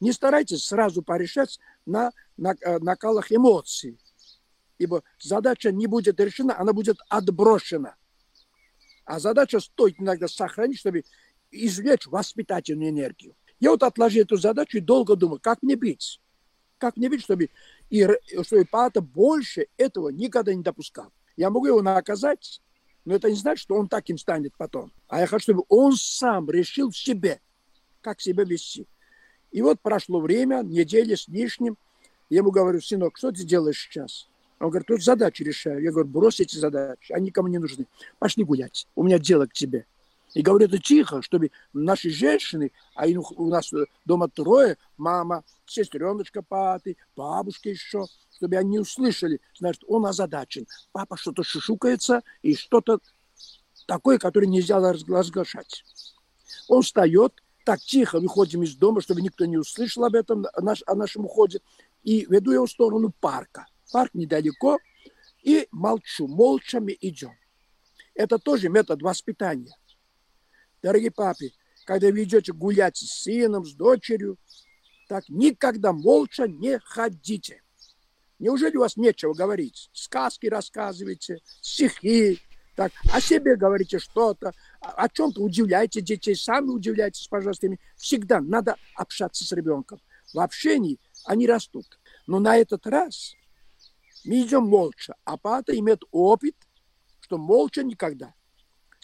[0.00, 3.98] Не старайтесь сразу порешать на, на э, накалах эмоций,
[4.78, 7.94] ибо задача не будет решена, она будет отброшена.
[9.04, 11.04] А задача стоит иногда сохранить, чтобы
[11.50, 13.36] извлечь воспитательную энергию.
[13.60, 16.20] Я вот отложил эту задачу и долго думал, как мне быть?
[16.78, 17.50] Как мне быть, чтобы,
[17.90, 18.08] и,
[18.42, 21.12] чтобы Пата больше этого никогда не допускал?
[21.36, 22.60] Я могу его наказать,
[23.04, 24.92] но это не значит, что он таким станет потом.
[25.08, 27.40] А я хочу, чтобы он сам решил в себе,
[28.00, 28.86] как себя вести.
[29.50, 31.76] И вот прошло время, неделя с лишним.
[32.30, 34.28] Я ему говорю, сынок, что ты делаешь сейчас?
[34.58, 35.82] Он говорит, тут задачи решаю.
[35.82, 37.86] Я говорю, брось эти задачи, они никому не нужны.
[38.18, 39.86] Пошли гулять, у меня дело к тебе.
[40.34, 43.70] И говорю это тихо, чтобы наши женщины, а у нас
[44.06, 48.06] дома трое, мама, сестреночка паты, бабушка еще,
[48.42, 50.66] чтобы они услышали, значит, он озадачен.
[50.90, 52.98] Папа что-то шушукается и что-то
[53.86, 55.84] такое, которое нельзя разглашать.
[56.66, 61.26] Он встает, так тихо выходим из дома, чтобы никто не услышал об этом, о нашем
[61.26, 61.60] уходе,
[62.02, 63.68] и веду его в сторону парка.
[63.92, 64.80] Парк недалеко,
[65.44, 67.34] и молчу, молча мы идем.
[68.14, 69.76] Это тоже метод воспитания.
[70.82, 71.52] Дорогие папы,
[71.84, 74.36] когда вы идете гулять с сыном, с дочерью,
[75.08, 77.62] так никогда молча не ходите.
[78.42, 79.88] Неужели у вас нечего говорить?
[79.92, 82.40] Сказки рассказывайте, стихи,
[82.74, 87.78] так, о себе говорите что-то, о чем-то удивляйте детей, сами удивляйтесь, пожалуйста, ими.
[87.96, 90.00] Всегда надо общаться с ребенком.
[90.34, 91.86] В общении они растут.
[92.26, 93.32] Но на этот раз
[94.24, 96.56] мы идем молча, а папа имеет опыт,
[97.20, 98.34] что молча никогда.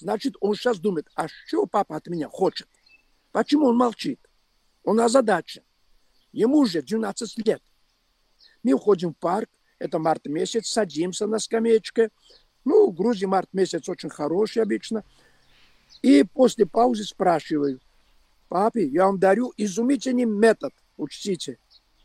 [0.00, 2.66] Значит, он сейчас думает, а что папа от меня хочет?
[3.30, 4.18] Почему он молчит?
[4.82, 5.62] Он озадачен.
[6.32, 7.62] Ему уже 12 лет.
[8.68, 12.10] Мы уходим в парк, это март месяц, садимся на скамеечке.
[12.66, 15.04] Ну, в Грузии март месяц очень хороший обычно.
[16.02, 17.80] И после паузы спрашиваю,
[18.50, 21.58] папе, я вам дарю изумительный метод, учтите.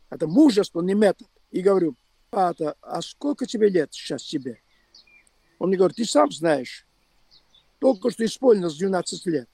[0.08, 1.28] Это мужество, не метод.
[1.50, 1.96] И говорю,
[2.30, 4.62] папа, а сколько тебе лет сейчас тебе?
[5.58, 6.86] Он мне говорит, ты сам знаешь,
[7.78, 9.50] только что исполнилось 12 лет.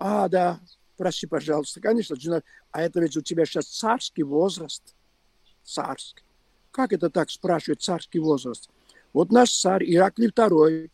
[0.00, 0.58] А, да,
[0.96, 2.44] прости, пожалуйста, конечно, 12.
[2.72, 4.96] А это ведь у тебя сейчас царский возраст.
[5.62, 6.23] Царский.
[6.74, 8.68] Как это так спрашивает царский возраст?
[9.12, 10.90] Вот наш царь Ираклий II,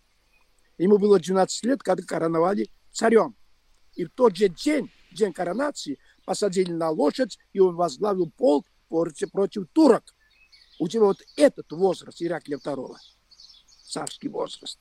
[0.77, 3.35] ему было 12 лет, когда короновали царем.
[3.95, 9.33] И в тот же день, день коронации, посадили на лошадь, и он возглавил полк против,
[9.33, 10.15] против турок.
[10.79, 12.97] У тебя вот этот возраст Ираклия II,
[13.89, 14.79] царский возраст.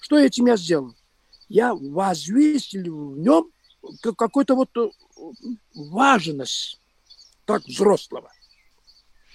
[0.00, 0.94] Что этим я сделал?
[1.50, 3.52] Я возвысил в нем
[4.16, 4.88] какую-то вот э,
[5.74, 6.80] важность
[7.44, 8.32] так взрослого.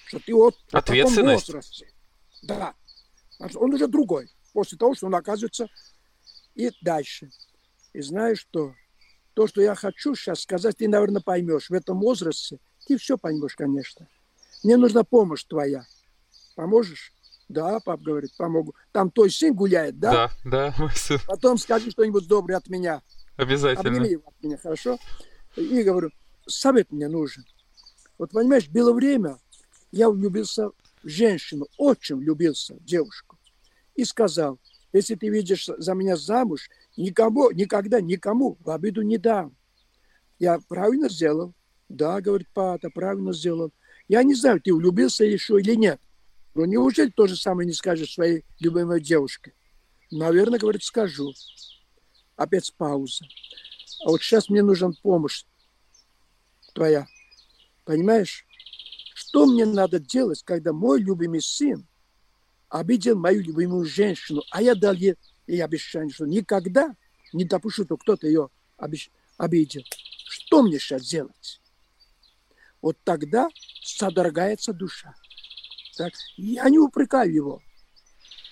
[0.05, 1.87] Что ты вот в таком возрасте.
[2.43, 2.73] Да.
[3.55, 4.29] Он уже другой.
[4.53, 5.67] После того, что он оказывается
[6.53, 7.29] и дальше.
[7.93, 8.73] И знаешь что?
[9.33, 11.69] То, что я хочу сейчас сказать, ты, наверное, поймешь.
[11.69, 14.07] В этом возрасте ты все поймешь, конечно.
[14.63, 15.85] Мне нужна помощь твоя.
[16.55, 17.11] Поможешь?
[17.49, 18.73] Да, пап говорит, помогу.
[18.91, 20.31] Там твой сын гуляет, да?
[20.45, 23.03] Да, да, Потом скажи что-нибудь доброе от меня.
[23.35, 23.89] Обязательно.
[23.89, 24.97] Обними его от меня, хорошо?
[25.55, 26.11] И говорю,
[26.47, 27.45] совет мне нужен.
[28.17, 29.37] Вот понимаешь, было время,
[29.95, 33.37] я влюбился в женщину, очень влюбился в девушку.
[33.95, 34.59] И сказал,
[34.91, 39.55] если ты видишь за меня замуж, никому, никогда никому в обиду не дам.
[40.37, 41.53] Я правильно сделал?
[41.87, 43.71] Да, говорит Пата, правильно сделал.
[44.09, 46.01] Я не знаю, ты влюбился еще или нет.
[46.55, 49.53] Но неужели то же самое не скажешь своей любимой девушке?
[50.11, 51.33] Наверное, говорит, скажу.
[52.35, 53.25] Опять пауза.
[54.05, 55.45] А вот сейчас мне нужен помощь
[56.73, 57.07] твоя.
[57.85, 58.44] Понимаешь?
[59.35, 61.85] Что мне надо делать, когда мой любимый сын
[62.69, 66.95] обидел мою любимую женщину, а я дал ей, ей обещание, что никогда
[67.33, 69.81] не допущу, что кто-то ее обидел.
[70.23, 71.59] Что мне сейчас делать?
[72.81, 73.49] Вот тогда
[73.83, 75.13] содрогается душа.
[75.97, 76.13] Так?
[76.37, 77.61] Я не упрекаю его.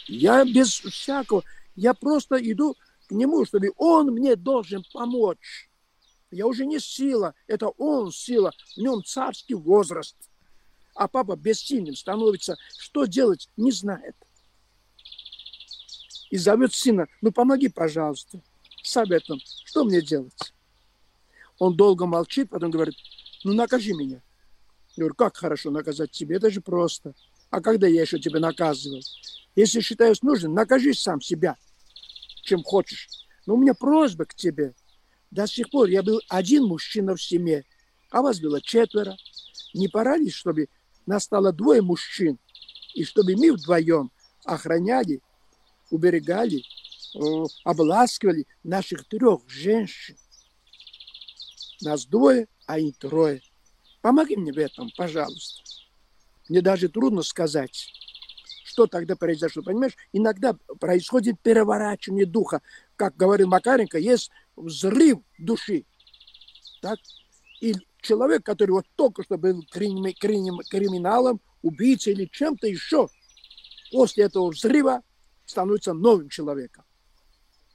[0.08, 1.46] Я без всякого,
[1.78, 2.76] я просто иду
[3.08, 5.70] к нему, чтобы он мне должен помочь.
[6.30, 10.18] Я уже не сила, это он сила, в нем царский возраст.
[10.96, 14.16] А папа бессильным становится, что делать, не знает.
[16.30, 18.42] И зовет сына, ну помоги, пожалуйста,
[18.84, 20.54] советом, что мне делать?
[21.60, 22.96] Он долго молчит, потом говорит,
[23.44, 24.22] ну накажи меня.
[24.96, 27.14] Я говорю, как хорошо наказать тебе, это же просто.
[27.50, 29.02] А когда я еще тебя наказывал?
[29.56, 31.56] Если считаешь нужным, накажи сам себя,
[32.44, 33.08] чем хочешь.
[33.46, 34.74] Но у меня просьба к тебе.
[35.32, 37.66] До сих пор я был один мужчина в семье,
[38.10, 39.18] а вас было четверо.
[39.74, 40.68] Не пора ли, чтобы
[41.06, 42.40] настало двое мужчин,
[42.94, 44.12] и чтобы мы вдвоем
[44.46, 45.22] охраняли,
[45.90, 46.64] уберегали,
[47.64, 50.18] обласкивали наших трех женщин.
[51.82, 53.42] Нас двое, а не трое.
[54.02, 55.62] Помоги мне в этом, пожалуйста.
[56.50, 57.90] Мне даже трудно сказать,
[58.66, 59.64] что тогда произошло.
[59.64, 62.62] Понимаешь, иногда происходит переворачивание духа.
[62.96, 65.86] Как говорил Макаренко, есть взрыв души.
[66.82, 67.00] Так?
[67.64, 73.08] И человек, который вот только что был криминалом, убийцей или чем-то еще,
[73.90, 75.02] после этого взрыва
[75.46, 76.84] становится новым человеком.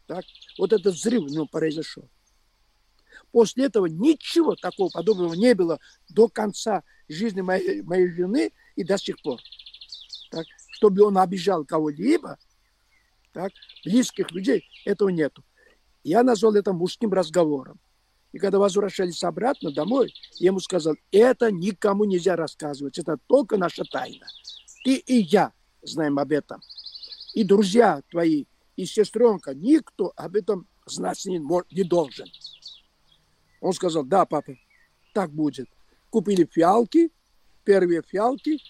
[0.07, 0.27] Так?
[0.59, 2.07] Вот этот взрыв у него произошел.
[3.33, 5.79] После этого ничего такого подобного не было
[6.11, 9.41] до конца жизни моей, моей жены и до сих пор.
[10.31, 12.37] Так, чтобы он обижал кого-либо,
[13.33, 13.53] так,
[13.87, 15.43] близких людей, этого нету.
[16.05, 17.81] Я назвал это мужским разговором.
[18.33, 23.85] И когда возвращались обратно домой, я ему сказал, это никому нельзя рассказывать, это только наша
[23.85, 24.27] тайна.
[24.85, 26.61] Ты и я знаем об этом.
[27.35, 28.45] И друзья твои,
[28.77, 31.39] и сестренка, никто об этом знать не,
[31.75, 32.29] не должен.
[33.61, 34.55] Он сказал, да, папа,
[35.15, 35.69] так будет.
[36.11, 37.11] Купили фиалки,
[37.65, 38.61] первые фиалки,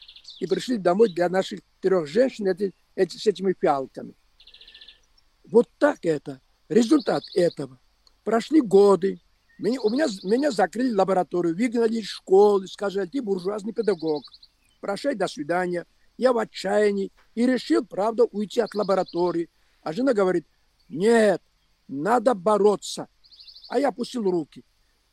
[0.40, 4.14] и пришли домой для наших трех женщин эти, эти, с этими фиалками.
[5.50, 6.40] Вот так это.
[6.68, 7.78] Результат этого.
[8.24, 9.20] Прошли годы.
[9.58, 14.22] Меня, у меня, меня закрыли лабораторию, выгнали из школы, сказали, ты буржуазный педагог.
[14.80, 15.84] Прощай, до свидания.
[16.16, 19.50] Я в отчаянии и решил, правда, уйти от лаборатории.
[19.82, 20.46] А жена говорит,
[20.88, 21.42] нет,
[21.88, 23.08] надо бороться.
[23.68, 24.64] А я опустил руки.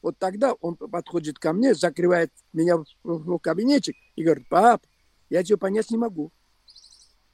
[0.01, 4.83] Вот тогда он подходит ко мне, закрывает меня в, кабинетик и говорит, пап,
[5.29, 6.31] я тебя понять не могу.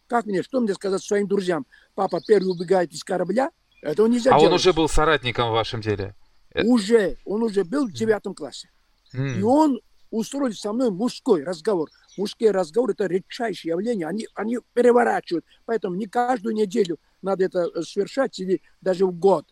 [0.08, 1.65] Как мне, что мне сказать своим друзьям?
[1.95, 4.54] Папа первый убегает из корабля, этого нельзя а делать.
[4.54, 6.15] он уже был соратником в вашем деле?
[6.54, 8.70] Э, уже, он уже был в девятом классе.
[9.14, 9.40] Mm.
[9.40, 11.90] И он устроил со мной мужской разговор.
[12.18, 15.46] Мужские разговоры– это редчайшее явление, они, они переворачивают.
[15.66, 19.46] Поэтому не каждую неделю надо это э, совершать или даже в год.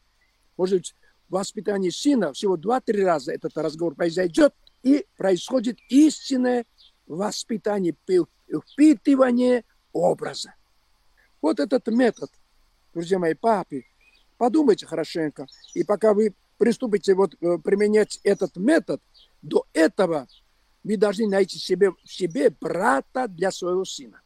[0.57, 0.95] Может быть,
[1.29, 6.65] воспитании сына всего два-три раза этот разговор произойдет, и происходит истинное
[7.05, 7.95] воспитание,
[8.71, 10.55] впитывание образа.
[11.41, 12.29] Вот этот метод,
[12.93, 13.83] друзья мои, папы,
[14.37, 15.47] подумайте хорошенько.
[15.73, 19.01] И пока вы приступите вот э, применять этот метод,
[19.41, 20.27] до этого
[20.83, 24.21] вы должны найти себе, в себе брата для своего сына.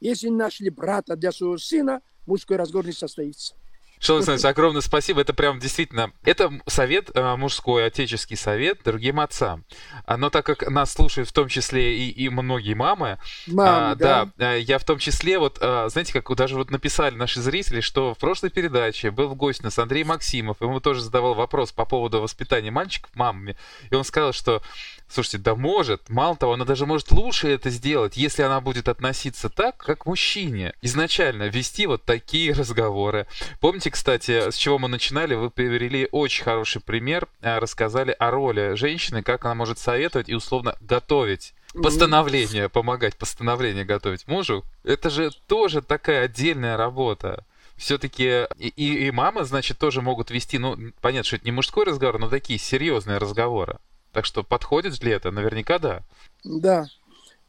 [0.00, 3.54] Если нашли брата для своего сына, мужской разговор не состоится.
[3.98, 5.20] Шон Александрович, огромное спасибо.
[5.20, 9.64] Это прям действительно, это совет, э, мужской, отеческий совет другим отцам.
[10.06, 14.28] Но так как нас слушают в том числе и, и многие мамы, Мам, а, да.
[14.36, 17.80] да, э, я в том числе, вот, а, знаете, как даже вот написали наши зрители,
[17.80, 21.84] что в прошлой передаче был в гости нас Андрей Максимов, ему тоже задавал вопрос по
[21.84, 23.56] поводу воспитания мальчиков мамами,
[23.90, 24.62] и он сказал, что
[25.08, 26.08] Слушайте, да может.
[26.08, 30.74] Мало того, она даже может лучше это сделать, если она будет относиться так, как мужчине.
[30.82, 33.26] Изначально вести вот такие разговоры.
[33.60, 35.34] Помните, кстати, с чего мы начинали?
[35.34, 40.34] Вы привели очень хороший пример, э, рассказали о роли женщины, как она может советовать и
[40.34, 44.64] условно готовить постановление, помогать постановление готовить мужу.
[44.82, 47.44] Это же тоже такая отдельная работа
[47.76, 51.84] все-таки и, и, и мама, значит, тоже могут вести, ну, понятно, что это не мужской
[51.84, 53.78] разговор, но такие серьезные разговоры.
[54.16, 55.30] Так что подходит ли это?
[55.30, 56.02] Наверняка да.
[56.42, 56.86] Да.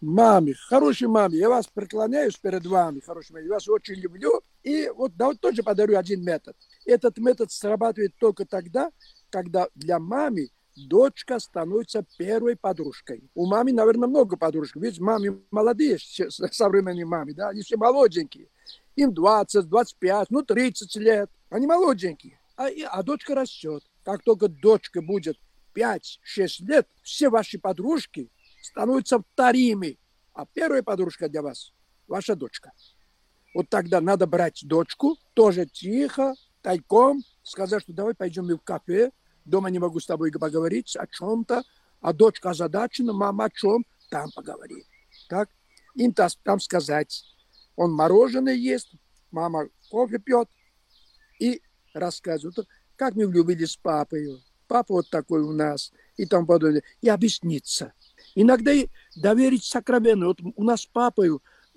[0.01, 4.41] маме, хорошей маме, я вас преклоняюсь перед вами, хорошей маме, я вас очень люблю.
[4.63, 6.57] И вот, да, вот тоже подарю один метод.
[6.83, 8.91] Этот метод срабатывает только тогда,
[9.29, 13.23] когда для мамы дочка становится первой подружкой.
[13.33, 14.75] У мамы, наверное, много подружек.
[14.75, 18.49] Ведь мамы молодые, современные мамы, да, они все молоденькие.
[18.97, 21.29] Им 20, 25, ну 30 лет.
[21.49, 22.37] Они молоденькие.
[22.57, 23.83] А, и, а дочка растет.
[24.03, 25.37] Как только дочка будет
[25.77, 29.99] 5-6 лет, все ваши подружки становятся вторыми.
[30.33, 31.73] А первая подружка для вас–
[32.07, 32.71] ваша дочка.
[33.53, 39.11] Вот тогда надо брать дочку, тоже тихо, тайком, сказать, что давай пойдем в кафе,
[39.45, 41.63] дома не могу с тобой поговорить о чем-то,
[42.01, 44.85] а дочка озадачена, мама о чем, там поговорит.
[45.29, 45.49] Так?
[45.95, 47.23] Им там сказать,
[47.75, 48.91] он мороженое ест,
[49.31, 50.49] мама кофе пьет
[51.39, 51.61] и
[51.93, 57.09] рассказывает, как мы влюбились с папой, папа вот такой у нас, и там подобное, и
[57.09, 57.93] объясниться.
[58.35, 60.27] Иногда и доверить сокровенно.
[60.27, 61.29] Вот у нас с папой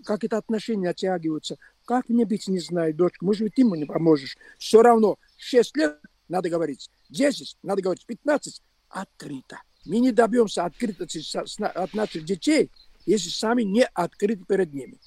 [0.04, 1.58] как это отношения оттягиваются.
[1.84, 4.36] Как мне быть, не знаю, дочка, может быть, ты мне поможешь.
[4.58, 9.60] Все равно 6 лет надо говорить, 10, надо говорить 15, открыто.
[9.84, 11.22] Мы не добьемся открытости
[11.62, 12.70] от наших детей,
[13.06, 14.98] если сами не открыты перед ними.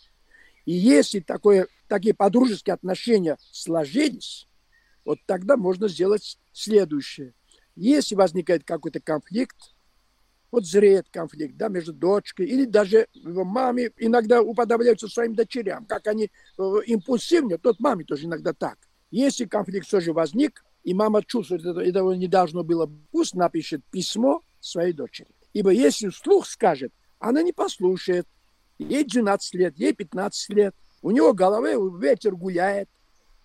[0.65, 4.47] И если такое, такие подружеские отношения сложились,
[5.05, 7.33] вот тогда можно сделать следующее.
[7.75, 9.57] Если возникает какой-то конфликт,
[10.51, 15.85] вот зреет конфликт да, между дочкой или даже маме иногда уподобляются своим дочерям.
[15.85, 18.77] Как они э, импульсивнее, тот маме тоже иногда так.
[19.09, 23.81] Если конфликт все же возник, и мама чувствует, что этого не должно было, пусть напишет
[23.89, 25.29] письмо своей дочери.
[25.53, 28.27] Ибо если вслух скажет, она не послушает.
[28.77, 30.75] Ей 12 лет, ей 15 лет.
[31.01, 32.89] У него голове ветер гуляет.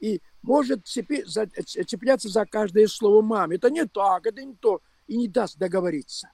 [0.00, 3.56] И может цепи, за, цепляться за каждое слово мамы.
[3.56, 4.80] Это не так, это не то.
[5.06, 6.30] И не даст договориться.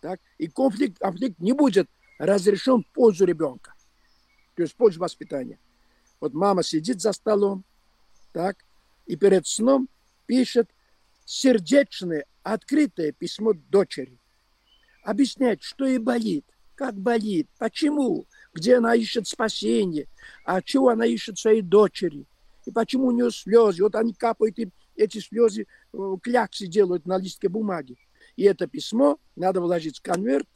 [0.00, 0.20] Так?
[0.38, 1.88] И конфликт, конфликт не будет
[2.18, 3.74] разрешен в пользу ребенка.
[4.54, 5.58] То есть в пользу воспитания.
[6.20, 7.64] Вот мама сидит за столом,
[8.32, 8.64] так,
[9.06, 9.88] и перед сном
[10.26, 10.70] пишет
[11.24, 14.18] сердечное, открытое письмо дочери.
[15.02, 16.44] Объясняет, что ей болит,
[16.74, 20.06] как болит, почему, где она ищет спасение,
[20.44, 22.26] а чего она ищет своей дочери,
[22.66, 23.82] и почему у нее слезы.
[23.82, 27.96] Вот они капают, и эти слезы э, кляксы делают на листке бумаги.
[28.36, 30.48] И это письмо надо вложить в конверт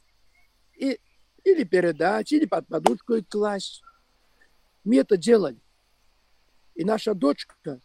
[0.75, 0.99] и,
[1.43, 3.81] или передать, или под подушку и класть.
[4.83, 5.59] Мы это делали.
[6.75, 7.79] И наша дочка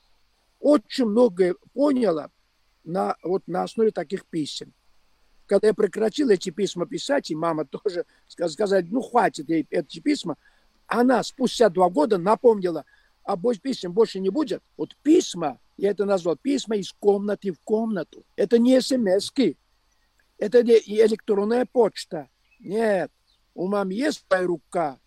[0.61, 2.31] очень многое поняла
[2.85, 4.73] на, вот на основе таких писем.
[5.47, 10.37] Когда я прекратил эти письма писать, и мама тоже сказала, ну хватит ей эти письма,
[10.87, 12.85] она спустя два года напомнила,
[13.25, 14.63] а больше писем больше не будет.
[14.77, 18.25] Вот письма, я это назвал, письма из комнаты в комнату.
[18.37, 19.59] Это не смс-ки,
[20.39, 22.29] это не электронная почта.
[22.61, 23.11] Нет.
[23.55, 24.99] У мамы есть правая рука.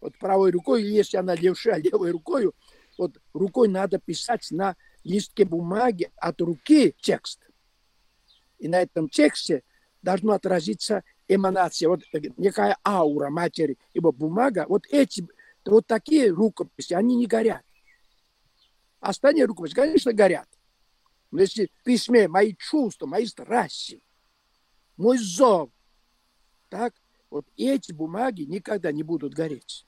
[0.00, 2.50] Вот правой рукой, если она левша, левой рукой,
[2.98, 7.40] вот рукой надо писать на листке бумаги от руки текст.
[8.58, 9.62] И на этом тексте
[10.02, 12.02] должно отразиться эманация, вот
[12.36, 15.26] некая аура матери, ибо бумага, вот эти,
[15.72, 17.62] вот такие рукописи, они не горят.
[19.00, 20.48] Остальные рукописи, конечно, горят.
[21.30, 24.02] Но если в письме мои чувства, мои страсти,
[24.96, 25.70] мой зов.
[26.68, 26.94] Так,
[27.30, 29.86] вот эти бумаги никогда не будут гореть.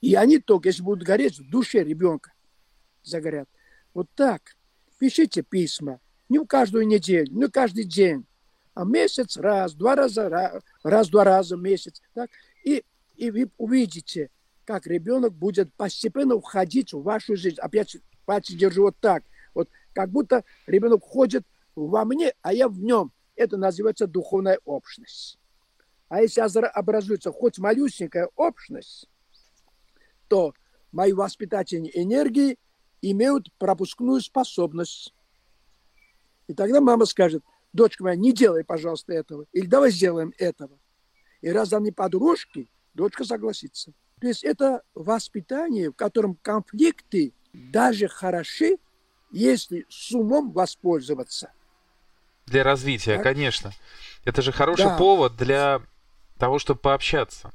[0.00, 2.32] И они только, если будут гореть, в душе ребенка
[3.02, 3.48] загорят.
[3.92, 4.56] Вот так.
[4.98, 6.00] Пишите письма.
[6.28, 8.26] Не в каждую неделю, не каждый день.
[8.74, 12.00] А месяц раз, два раза, раз-два раза в месяц.
[12.14, 12.30] Так?
[12.64, 12.84] И,
[13.16, 14.30] и вы увидите,
[14.64, 17.56] как ребенок будет постепенно входить в вашу жизнь.
[17.58, 19.24] Опять пальцы держу вот так.
[19.54, 21.44] Вот как будто ребенок входит
[21.74, 23.12] во мне, а я в нем.
[23.36, 25.38] Это называется духовная общность.
[26.08, 29.08] А если образуется хоть малюсенькая общность,
[30.28, 30.54] то
[30.92, 32.58] мои воспитательные энергии
[33.00, 35.14] имеют пропускную способность.
[36.48, 39.46] И тогда мама скажет, дочка моя, не делай, пожалуйста, этого.
[39.52, 40.78] Или давай сделаем этого.
[41.40, 43.92] И раз они подружки, дочка согласится.
[44.20, 48.78] То есть это воспитание, в котором конфликты даже хороши,
[49.30, 51.52] если с умом воспользоваться–
[52.50, 53.22] для развития, так?
[53.22, 53.72] конечно.
[54.24, 54.96] Это же хороший да.
[54.96, 55.80] повод для
[56.38, 57.52] того, чтобы пообщаться.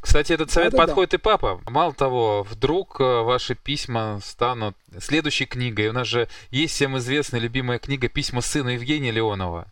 [0.00, 1.16] Кстати, этот совет да, да, подходит да.
[1.16, 1.60] и папа.
[1.66, 5.88] Мало того, вдруг э, ваши письма станут следующей книгой.
[5.88, 9.66] У нас же есть всем известная любимая книга «Письма сына Евгения Леонова»,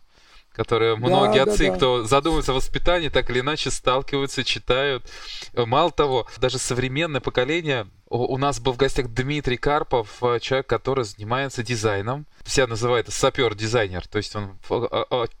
[0.53, 1.75] которая многие да, отцы, да, да.
[1.77, 5.03] кто задумывается о воспитании, так или иначе сталкиваются, читают.
[5.53, 11.03] Мало того, даже современное поколение у нас был в гостях Дмитрий Карпов, э, человек, который
[11.03, 12.27] занимается дизайном.
[12.45, 14.07] Себя называют сапер-дизайнер.
[14.07, 14.57] То есть он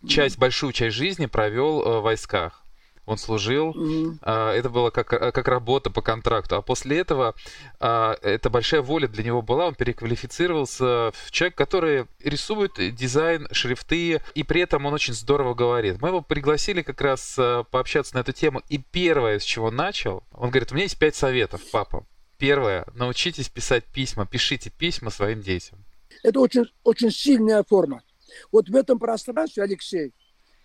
[0.07, 2.62] часть, большую часть жизни провел э, в войсках.
[3.05, 4.51] Он служил, mm-hmm.
[4.53, 6.55] это было как, как работа по контракту.
[6.55, 7.35] А после этого
[7.79, 14.43] это большая воля для него была, он переквалифицировался в человек, который рисует дизайн, шрифты, и
[14.43, 16.01] при этом он очень здорово говорит.
[16.01, 17.39] Мы его пригласили как раз
[17.71, 20.97] пообщаться на эту тему, и первое, с чего он начал, он говорит, у меня есть
[20.97, 22.05] пять советов, папа.
[22.37, 25.79] Первое, научитесь писать письма, пишите письма своим детям.
[26.23, 28.01] Это очень, очень сильная форма.
[28.51, 30.13] Вот в этом пространстве, Алексей,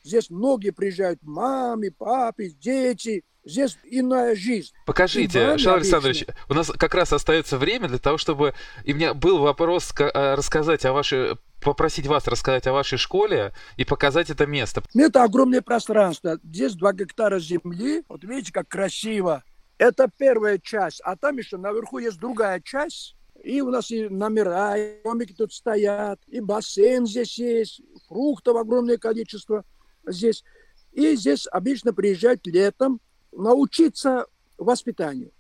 [0.03, 4.73] здесь многие приезжают, мамы, папы, дети, здесь иная жизнь.
[4.87, 8.55] Покажите, Шал Александрович, у нас как раз остается время для того, чтобы...
[8.85, 13.53] И у меня был вопрос э, рассказать о вашей попросить вас рассказать о вашей школе
[13.77, 14.83] и показать это место.
[14.95, 16.39] Это огромное пространство.
[16.45, 18.05] Здесь 2 гектара земли.
[18.09, 19.43] Вот видите, как красиво.
[19.77, 21.01] Это первая часть.
[21.05, 23.17] А там еще наверху есть другая часть.
[23.43, 28.99] И у нас и номера, и домики тут стоят, и бассейн здесь есть, фруктов огромное
[28.99, 29.65] количество
[30.13, 30.45] здесь.
[30.93, 33.01] И здесь обычно приезжают летом
[33.33, 35.33] научиться воспитанию.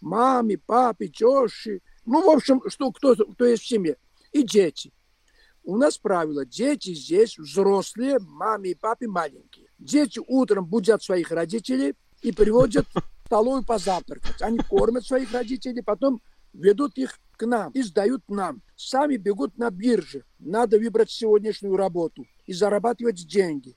[0.00, 3.96] Маме, папе, тещи, ну, в общем, что, кто, кто есть в семье.
[4.32, 4.92] И дети.
[5.62, 9.66] У нас правило, дети здесь взрослые, маме и папе маленькие.
[9.78, 14.40] Дети утром будят своих родителей и приводят в столовую позавтракать.
[14.40, 16.22] Они кормят своих родителей, потом
[16.54, 18.62] ведут их к нам и сдают нам.
[18.74, 20.24] Сами бегут на бирже.
[20.38, 23.76] Надо выбрать сегодняшнюю работу и зарабатывать деньги.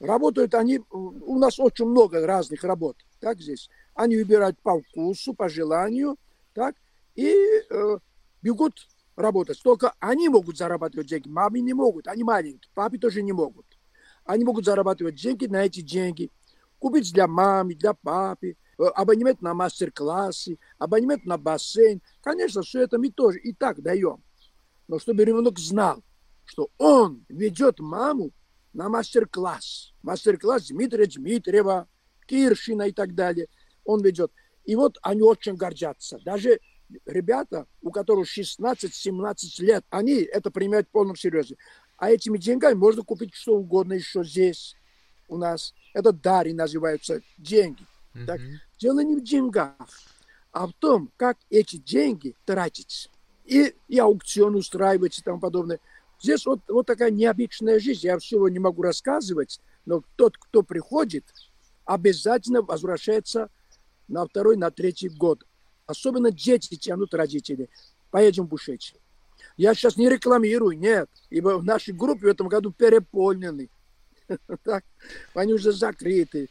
[0.00, 3.68] Работают они, у нас очень много разных работ, так здесь.
[3.94, 6.16] Они выбирают по вкусу, по желанию,
[6.54, 6.74] так,
[7.14, 7.98] и э,
[8.42, 9.60] бегут работать.
[9.62, 13.66] Только они могут зарабатывать деньги, мамы не могут, они маленькие, папы тоже не могут.
[14.24, 16.30] Они могут зарабатывать деньги на эти деньги,
[16.78, 22.00] купить для мамы, для папы, Э, абонемент на мастер-классы, абонемент на бассейн.
[22.22, 24.22] Конечно, все это мы тоже и так даем.
[24.88, 26.02] Но чтобы ребенок знал,
[26.46, 28.30] что он ведет маму
[28.72, 29.92] на мастер-класс.
[30.02, 31.88] Мастер-класс Дмитрия Дмитриева,
[32.26, 33.48] Киршина и так далее.
[33.84, 34.32] Он ведет.
[34.64, 36.20] И вот они очень гордятся.
[36.24, 36.60] Даже
[37.06, 41.56] ребята, у которых 16-17 лет, они это принимают в полном серьезе.
[41.96, 44.76] А этими деньгами можно купить что угодно еще здесь
[45.28, 45.74] у нас.
[45.92, 47.84] Это дари называются деньги.
[48.14, 48.26] Mm-hmm.
[48.26, 48.40] Так,
[48.78, 49.74] дело не в деньгах,
[50.52, 53.10] а в том, как эти деньги тратить.
[53.44, 55.80] И, и аукцион устраивать и тому подобное.
[56.20, 58.06] Здесь вот, вот такая необычная жизнь.
[58.06, 61.24] Я всего не могу рассказывать, но тот, кто приходит,
[61.84, 63.48] обязательно возвращается
[64.08, 65.44] на второй, на третий год.
[65.86, 67.70] Особенно дети тянут родители.
[68.10, 68.96] Поедем в Бушечи.
[69.56, 71.08] Я сейчас не рекламирую, нет.
[71.30, 73.68] Ибо в нашей группе в этом году переполнены.
[74.62, 74.84] Так,
[75.34, 76.48] они уже закрыты.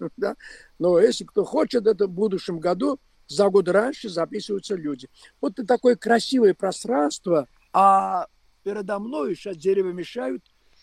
[0.16, 0.34] Да?
[0.78, 2.98] Но если кто хочет, это в будущем году,
[3.28, 5.08] за год раньше записываются люди.
[5.40, 8.26] Вот такое красивое пространство, а
[8.64, 10.42] передо мной сейчас деревья мешают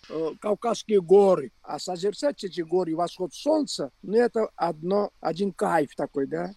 [0.10, 1.52] э, Кавказские горы.
[1.64, 6.54] А созерцать эти горы, восход солнца, ну, это одно, один кайф такой, да,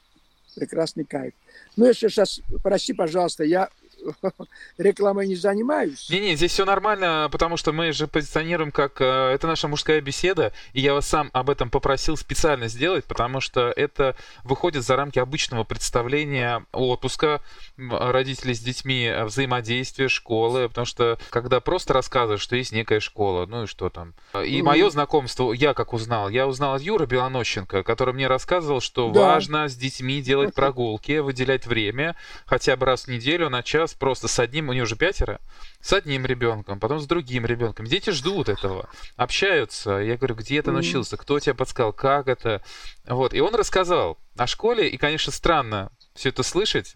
[0.55, 1.35] прекрасный кайф.
[1.77, 3.71] Ну, если сейчас, прости, пожалуйста, я
[4.79, 6.09] рекламой не занимаюсь.
[6.11, 9.01] Не-не, здесь все нормально, потому что мы же позиционируем как...
[9.01, 13.41] Э, это наша мужская беседа, и я вас сам об этом попросил специально сделать, потому
[13.41, 17.41] что это выходит за рамки обычного представления отпуска
[17.77, 23.47] родителей с детьми, э, взаимодействия, школы, потому что когда просто рассказываешь, что есть некая школа,
[23.47, 24.15] ну и что там.
[24.35, 24.63] И mm-hmm.
[24.63, 29.21] мое знакомство, я как узнал, я узнал от Юры Белонощенко, который мне рассказывал, что да.
[29.21, 32.17] важно с детьми делать прогулки, выделять время,
[32.47, 35.41] хотя бы раз в неделю на час просто с одним, у него уже пятеро,
[35.81, 37.87] с одним ребенком, потом с другим ребенком.
[37.87, 39.99] Дети ждут этого, общаются.
[39.99, 42.63] Я говорю, где ты научился, кто тебе подсказал, как это.
[43.07, 43.35] Вот.
[43.35, 46.95] И он рассказал о школе, и, конечно, странно все это слышать.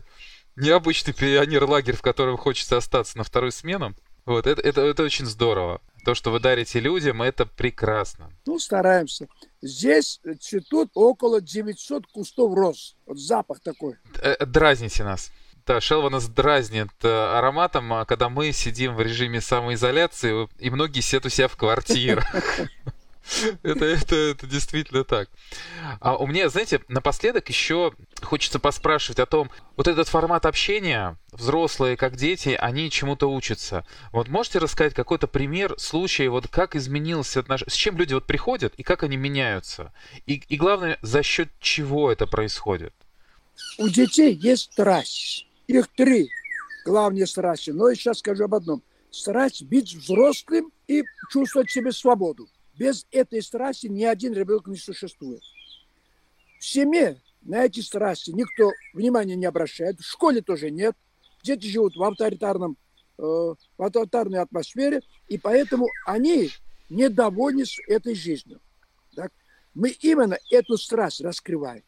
[0.57, 3.95] Необычный пионер-лагерь, в котором хочется остаться на вторую смену.
[4.29, 5.81] Вот, это, это, это очень здорово.
[6.05, 8.31] То, что вы дарите людям, это прекрасно.
[8.47, 9.27] Ну, стараемся.
[9.63, 12.97] Здесь цветут около 900 кустов роз.
[13.07, 13.97] Вот запах такой.
[14.21, 15.33] Э, дразните нас.
[15.69, 21.03] Да, Шелва нас дразнит э, ароматом, а когда мы сидим в режиме самоизоляции, и многие
[21.03, 22.25] сидят у себя в квартирах.
[23.63, 25.29] Это, это, это действительно так.
[26.01, 27.93] А у меня, знаете, напоследок еще
[28.23, 33.85] хочется поспрашивать о том, вот этот формат общения, взрослые как дети, они чему-то учатся.
[34.13, 38.73] Вот можете рассказать какой-то пример случая, вот как изменилось отношение, с чем люди вот приходят
[38.77, 39.93] и как они меняются?
[40.25, 42.95] И, и главное, за счет чего это происходит?
[43.77, 46.31] У детей есть страсть их три
[46.85, 47.71] главные страсти.
[47.71, 48.83] Но я сейчас скажу об одном.
[49.11, 52.49] Страсть быть взрослым и чувствовать себе свободу.
[52.77, 55.43] Без этой страсти ни один ребенок не существует.
[56.59, 60.01] В семье на эти страсти никто внимания не обращает.
[60.01, 60.97] В школе тоже нет.
[61.43, 62.77] Дети живут в авторитарном
[63.19, 66.51] э, в авторитарной атмосфере, и поэтому они
[66.89, 68.61] недовольны этой жизнью.
[69.15, 69.33] Так?
[69.75, 71.85] Мы именно эту страсть раскрываем.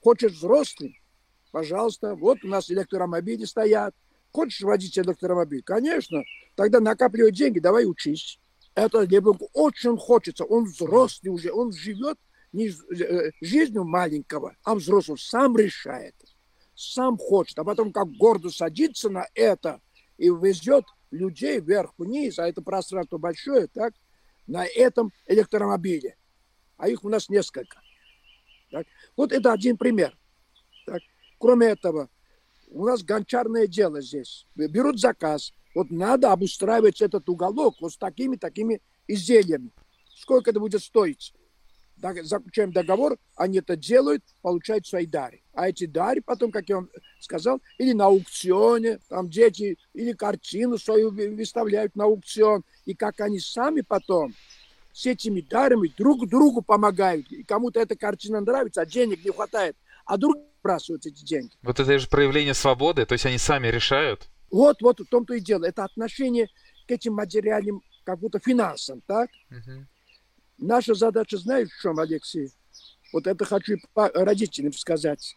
[0.00, 0.94] Хочешь взрослым?
[1.54, 3.94] Пожалуйста, вот у нас электромобили стоят.
[4.32, 5.62] Хочешь водить электромобиль?
[5.62, 6.24] Конечно.
[6.56, 8.40] Тогда накапливай деньги, давай учись.
[8.74, 10.44] Это ребенку очень хочется.
[10.46, 12.18] Он взрослый уже, он живет
[12.52, 15.16] не э, жизнью маленького, а взрослого.
[15.16, 16.16] Сам решает,
[16.74, 17.56] сам хочет.
[17.56, 19.80] А потом как гордо садится на это
[20.18, 23.94] и везет людей вверх-вниз, а это пространство большое, так,
[24.48, 26.16] на этом электромобиле.
[26.78, 27.80] А их у нас несколько.
[28.72, 28.88] Так.
[29.16, 30.18] Вот это один пример.
[31.44, 32.08] Кроме этого,
[32.70, 34.46] у нас гончарное дело здесь.
[34.54, 35.52] Берут заказ.
[35.74, 39.70] Вот надо обустраивать этот уголок вот с такими-такими изделиями.
[40.16, 41.34] Сколько это будет стоить?
[42.22, 45.42] заключаем договор, они это делают, получают свои дары.
[45.52, 46.88] А эти дары потом, как я вам
[47.20, 53.38] сказал, или на аукционе, там дети, или картину свою выставляют на аукцион, и как они
[53.38, 54.34] сами потом
[54.94, 57.30] с этими дарами друг другу помогают.
[57.30, 59.76] И кому-то эта картина нравится, а денег не хватает,
[60.06, 61.54] а друг бросают эти деньги.
[61.62, 64.28] Вот это же проявление свободы, то есть они сами решают?
[64.50, 65.64] Вот, вот в том-то и дело.
[65.64, 66.48] Это отношение
[66.88, 69.30] к этим материальным, как будто финансам, так?
[69.50, 69.86] Угу.
[70.58, 72.50] Наша задача, знаешь, в чем, Алексей?
[73.12, 75.36] Вот это хочу родителям сказать.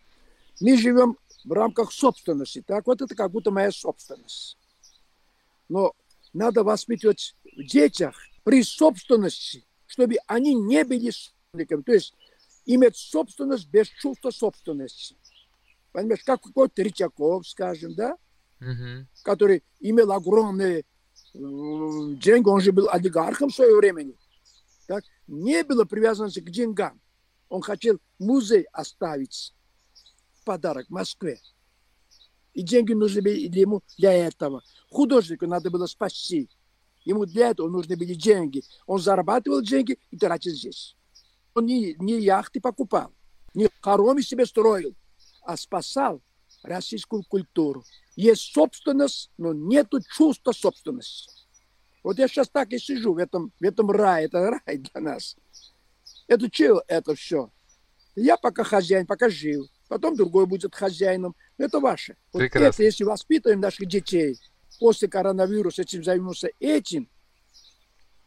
[0.62, 2.88] Мы живем в рамках собственности, так?
[2.88, 4.58] Вот это как будто моя собственность.
[5.70, 5.94] Но
[6.34, 11.82] надо воспитывать в детях при собственности, чтобы они не были собственниками.
[11.82, 12.14] То есть
[12.68, 15.16] иметь собственность без чувства собственности.
[15.92, 18.18] Понимаешь, как какой-то Третьяков, скажем, да?
[18.62, 19.08] Угу.
[19.24, 20.84] Который имел огромные э,
[21.34, 24.14] деньги, он же был олигархом в свое время
[24.88, 27.00] так, не было привязанности к деньгам.
[27.50, 29.54] Он хотел музей оставить
[30.34, 31.40] в подарок Москве.
[32.54, 34.64] И деньги нужны были ему для этого.
[34.90, 36.50] Художнику надо было спасти.
[37.06, 38.64] Ему для этого нужны были деньги.
[38.86, 40.96] Он зарабатывал деньги и тратил здесь.
[41.58, 43.12] Он не, не яхты покупал,
[43.56, 44.94] не хороми себе строил,
[45.42, 46.22] а спасал
[46.62, 47.84] российскую культуру.
[48.16, 51.32] Есть собственность, но нет чувства собственности.
[52.04, 55.36] Вот я сейчас так и сижу в этом, в этом рае, это рай для нас.
[56.28, 57.52] Это что это все?
[58.16, 59.68] Я пока хозяин, пока жил.
[59.88, 61.36] Потом другой будет хозяином.
[61.58, 62.18] Это ваше.
[62.34, 62.68] Вот Прекрасно.
[62.68, 64.38] это, если воспитываем наших детей,
[64.80, 67.10] после коронавируса этим займемся этим,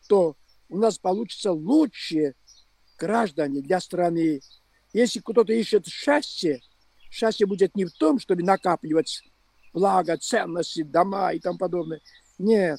[0.08, 0.36] то
[0.68, 2.34] у нас получится лучшие
[3.00, 4.40] граждане для страны.
[4.92, 6.60] Если кто-то ищет счастье,
[7.10, 9.22] счастье будет не в том, чтобы накапливать
[9.72, 12.00] благо, ценности, дома и тому подобное.
[12.38, 12.78] Нет,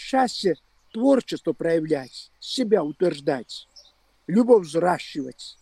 [0.00, 0.54] Счастье–
[0.92, 3.66] творчество проявлять, себя утверждать,
[4.28, 5.58] любовь взращивать,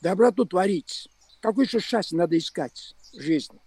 [0.00, 1.08] доброту творить.
[1.40, 3.60] Какое еще счастье надо искать в жизни?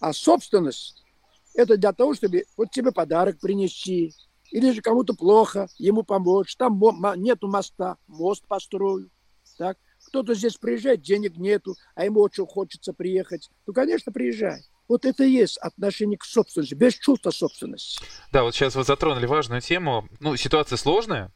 [0.00, 1.02] А собственность–
[1.54, 4.12] это для того, чтобы вот тебе подарок принести,
[4.54, 6.54] или же кому-то плохо, ему помочь.
[6.54, 6.80] Там
[7.16, 9.10] нету моста, мост построю.
[9.58, 9.76] Так?
[10.06, 13.50] Кто-то здесь приезжает, денег нету, а ему очень хочется приехать.
[13.66, 14.62] Ну, конечно, приезжай.
[14.86, 18.00] Вот это и есть отношение к собственности, без чувства собственности.
[18.30, 20.08] Да, вот сейчас вы затронули важную тему.
[20.20, 21.32] Ну, ситуация сложная,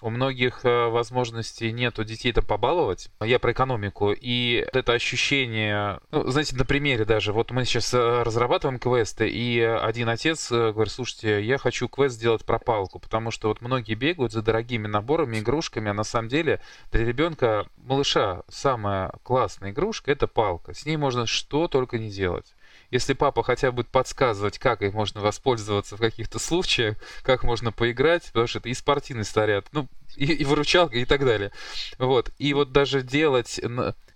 [0.00, 3.10] у многих э, возможностей нету детей там побаловать.
[3.22, 4.12] Я про экономику.
[4.12, 7.32] И это ощущение, ну, знаете, на примере даже.
[7.32, 12.16] Вот мы сейчас э, разрабатываем квесты, и один отец э, говорит, слушайте, я хочу квест
[12.16, 16.28] сделать про палку, потому что вот многие бегают за дорогими наборами, игрушками, а на самом
[16.28, 20.74] деле для ребенка, малыша, самая классная игрушка— это палка.
[20.74, 22.54] С ней можно что только не делать
[22.94, 27.72] если папа хотя бы будет подсказывать, как их можно воспользоваться в каких-то случаях, как можно
[27.72, 31.50] поиграть, потому что это и спортивный снаряд, ну, и, и выручалка, и так далее.
[31.98, 32.30] Вот.
[32.38, 33.60] И вот даже делать,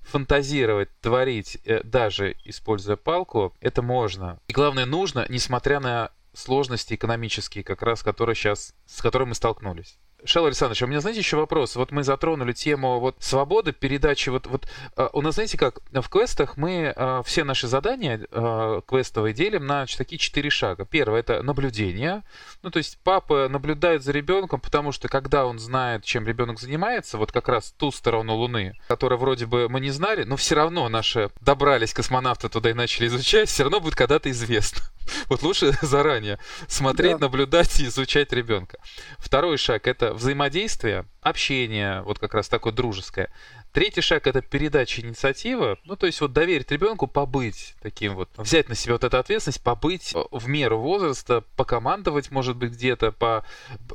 [0.03, 4.39] фантазировать, творить, э, даже используя палку, это можно.
[4.47, 9.99] И главное, нужно, несмотря на сложности экономические, как раз, которые сейчас, с которыми мы столкнулись.
[10.25, 11.77] Шел Александрович, а у меня, знаете, еще вопрос.
[11.77, 14.31] Вот мы затронули тему вот свободы передачи.
[14.31, 18.83] Вот, вот uh, у нас, знаете, как в квестах мы uh, все наши задания uh,
[18.87, 20.85] квестовые делим на такие четыре шага.
[20.85, 22.25] Первое это наблюдение.
[22.62, 27.16] Ну, то есть папа наблюдает за ребенком, потому что когда он знает, чем ребенок занимается,
[27.16, 30.89] вот как раз ту сторону Луны, которую вроде бы мы не знали, но все равно
[30.89, 34.83] наши добрались космонавты туда и начали изучать, все равно будет когда-то известно.
[35.29, 37.27] Вот лучше заранее смотреть, да.
[37.27, 38.79] наблюдать и изучать ребенка.
[39.19, 43.31] Второй шаг это взаимодействие, общение, вот как раз такое дружеское.
[43.73, 48.69] Третий шаг это передача инициативы, ну то есть вот доверить ребенку побыть таким вот, взять
[48.69, 53.45] на себя вот эту ответственность, побыть в меру возраста, покомандовать, может быть, где-то, по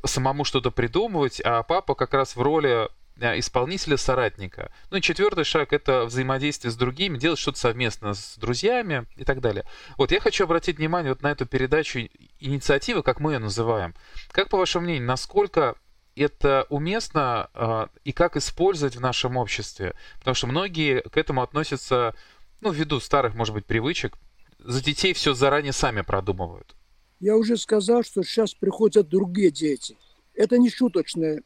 [0.05, 2.87] самому что-то придумывать, а папа как раз в роли Э,
[3.19, 4.71] исполнителя, соратника.
[4.89, 9.41] Ну и четвертый шаг— это взаимодействие с другими, делать что-то совместно с друзьями и так
[9.41, 9.65] далее.
[9.97, 11.99] Вот я хочу обратить внимание вот на эту передачу
[12.39, 13.93] инициативы, как мы ее называем.
[14.31, 15.75] Как, по вашему мнению, насколько
[16.15, 19.95] это уместно э, и как использовать в нашем обществе?
[20.19, 22.15] Потому что многие к этому относятся,
[22.61, 24.17] ну, ввиду старых, может быть, привычек,
[24.59, 26.75] за детей все заранее сами продумывают.
[27.19, 29.97] Я уже сказал, что сейчас приходят другие дети.
[30.33, 31.43] Это не шуточное э,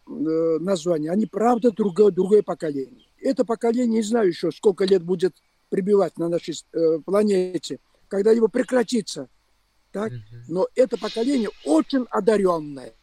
[0.59, 3.05] название, они правда другое, другое поколение.
[3.21, 5.35] Это поколение, не знаю еще, сколько лет будет
[5.69, 9.29] пребывать на нашей э, планете, когда его прекратится.
[9.91, 10.11] Так?
[10.47, 12.93] Но это поколение очень одаренное.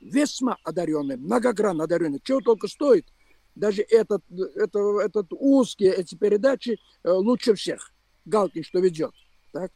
[0.00, 2.20] Весьма одаренное, многогранно одаренное.
[2.22, 3.06] Чего только стоит,
[3.54, 4.22] даже этот,
[4.56, 7.92] это, этот узкие эти передачи э, лучше всех.
[8.24, 9.12] Галкин, что ведет.
[9.52, 9.70] Так?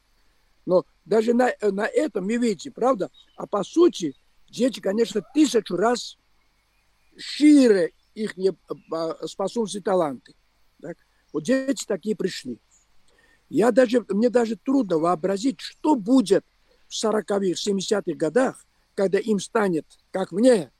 [0.64, 3.10] Но даже на, на этом мы видим, правда?
[3.36, 4.14] А по сути,
[4.48, 6.18] дети, конечно, тысячу раз
[7.16, 8.34] шире их
[9.26, 10.34] способности и таланты.
[10.80, 10.96] Так?
[11.32, 12.60] Вот дети такие пришли.
[13.48, 16.44] Я даже, мне даже трудно вообразить, что будет
[16.88, 20.72] в 40-х, 70-х годах, когда им станет, как мне,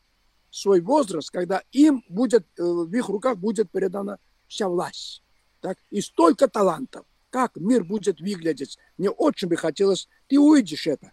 [0.51, 5.23] свой возраст, когда им будет, э, в их руках будет передана вся власть.
[5.61, 5.79] Так?
[5.91, 7.05] И столько талантов.
[7.31, 8.79] Как мир будет выглядеть?
[8.97, 11.13] Мне очень бы хотелось, ты увидишь это.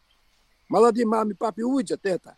[0.70, 2.38] Молодые мамы, папы увидят это.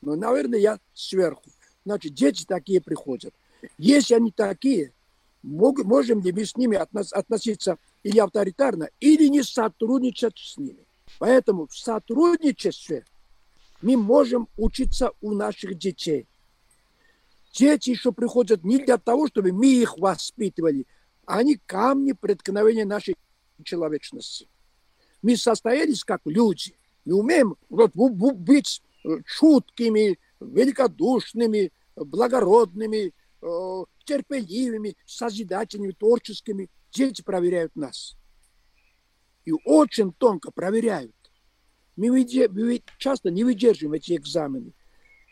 [0.00, 1.50] Но, наверное, я сверху.
[1.84, 3.34] Значит, дети такие приходят.
[3.78, 4.92] Если они такие,
[5.42, 10.84] мог, можем ли мы с ними относ, относиться или авторитарно, или не сотрудничать с ними.
[11.18, 13.04] Поэтому в сотрудничестве
[13.82, 16.26] мы можем учиться у наших детей.
[17.52, 20.86] Дети еще приходят не для того, чтобы мы их воспитывали,
[21.26, 23.16] а они камни преткновения нашей
[23.64, 24.48] человечности.
[25.22, 26.74] Мы состоялись как люди.
[27.04, 28.82] Мы умеем вот, быть
[29.26, 36.70] чуткими, великодушными, благородными, э, терпеливыми, созидательными, творческими.
[36.92, 38.16] Дети проверяют нас.
[39.44, 41.14] И очень тонко проверяют.
[41.96, 42.24] Мы
[42.98, 44.72] часто не выдерживаем эти экзамены.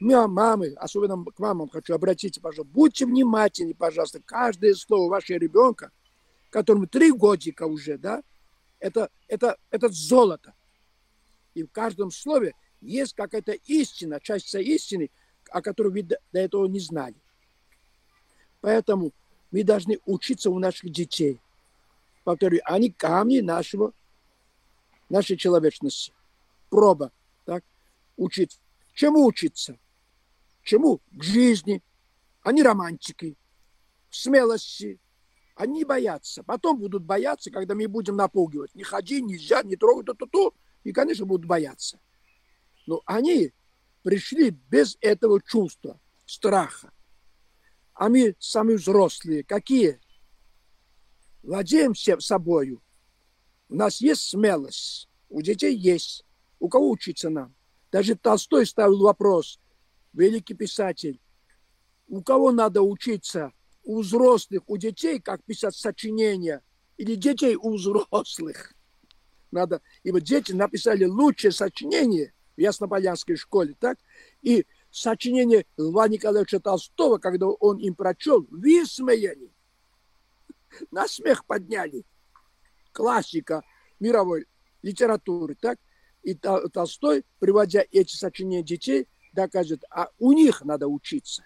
[0.00, 5.90] Мы, мамы, особенно к мамам хочу обратиться, пожалуйста, будьте внимательны, пожалуйста, каждое слово вашего ребенка,
[6.50, 8.22] которому три годика уже, да,
[8.78, 10.54] это, это, это золото.
[11.54, 12.52] И в каждом слове
[12.86, 15.10] есть какая-то истина, часть истины,
[15.50, 17.16] о которой вы до этого не знали.
[18.60, 19.12] Поэтому
[19.50, 21.40] мы должны учиться у наших детей.
[22.24, 23.92] Повторю, они камни нашего,
[25.08, 26.12] нашей человечности.
[26.70, 27.12] Проба.
[27.44, 27.64] Так?
[28.16, 28.58] Учиться.
[28.94, 29.78] Чему учиться?
[30.62, 31.00] Чему?
[31.12, 31.82] К жизни.
[32.42, 33.36] Они романтики.
[34.10, 34.98] Смелости.
[35.54, 36.42] Они боятся.
[36.42, 38.74] Потом будут бояться, когда мы будем напугивать.
[38.74, 40.54] Не ходи, нельзя, не трогай, то-то-то.
[40.82, 42.00] И, конечно, будут бояться.
[42.86, 43.52] Но они
[44.02, 46.92] пришли без этого чувства, страха.
[47.94, 50.00] А мы сами взрослые, какие?
[51.42, 52.82] Владеем все собою.
[53.68, 56.24] У нас есть смелость, у детей есть.
[56.58, 57.54] У кого учиться нам?
[57.90, 59.60] Даже Толстой ставил вопрос,
[60.12, 61.20] великий писатель,
[62.08, 63.52] у кого надо учиться?
[63.82, 66.62] У взрослых, у детей, как писать сочинения,
[66.96, 68.74] или детей у взрослых?
[69.50, 73.98] Надо, и вот дети написали лучшее сочинение в Яснополянской школе, так?
[74.42, 79.50] И сочинение Льва Николаевича Толстого, когда он им прочел, высмеяли,
[80.90, 82.04] на смех подняли.
[82.92, 83.62] Классика
[84.00, 84.46] мировой
[84.82, 85.78] литературы, так?
[86.22, 91.44] И Толстой, приводя эти сочинения детей, доказывает, а у них надо учиться.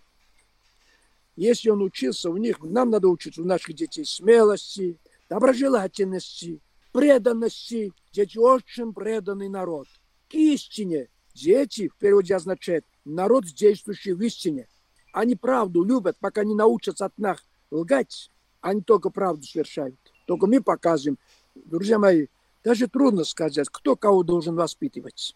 [1.36, 4.98] Если он учился у них, нам надо учиться у наших детей смелости,
[5.28, 6.60] доброжелательности,
[6.92, 7.92] преданности.
[8.12, 9.88] Дети очень преданный народ.
[10.32, 11.08] Истине.
[11.34, 14.68] Дети в переводе означает народ, действующий в истине.
[15.12, 17.38] Они правду любят, пока не научатся от нас
[17.70, 18.30] лгать.
[18.60, 19.96] Они только правду совершают.
[20.26, 21.18] Только мы показываем.
[21.54, 22.26] Друзья мои,
[22.62, 25.34] даже трудно сказать, кто кого должен воспитывать.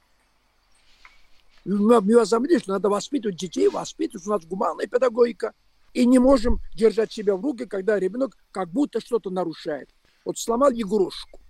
[1.65, 4.27] Мы возомнили, что надо воспитывать детей, воспитывать.
[4.27, 5.55] У нас гуманная педагогика.
[5.95, 9.89] И не можем держать себя в руки, когда ребенок как будто что-то нарушает.
[10.25, 11.41] Вот сломал игрушку.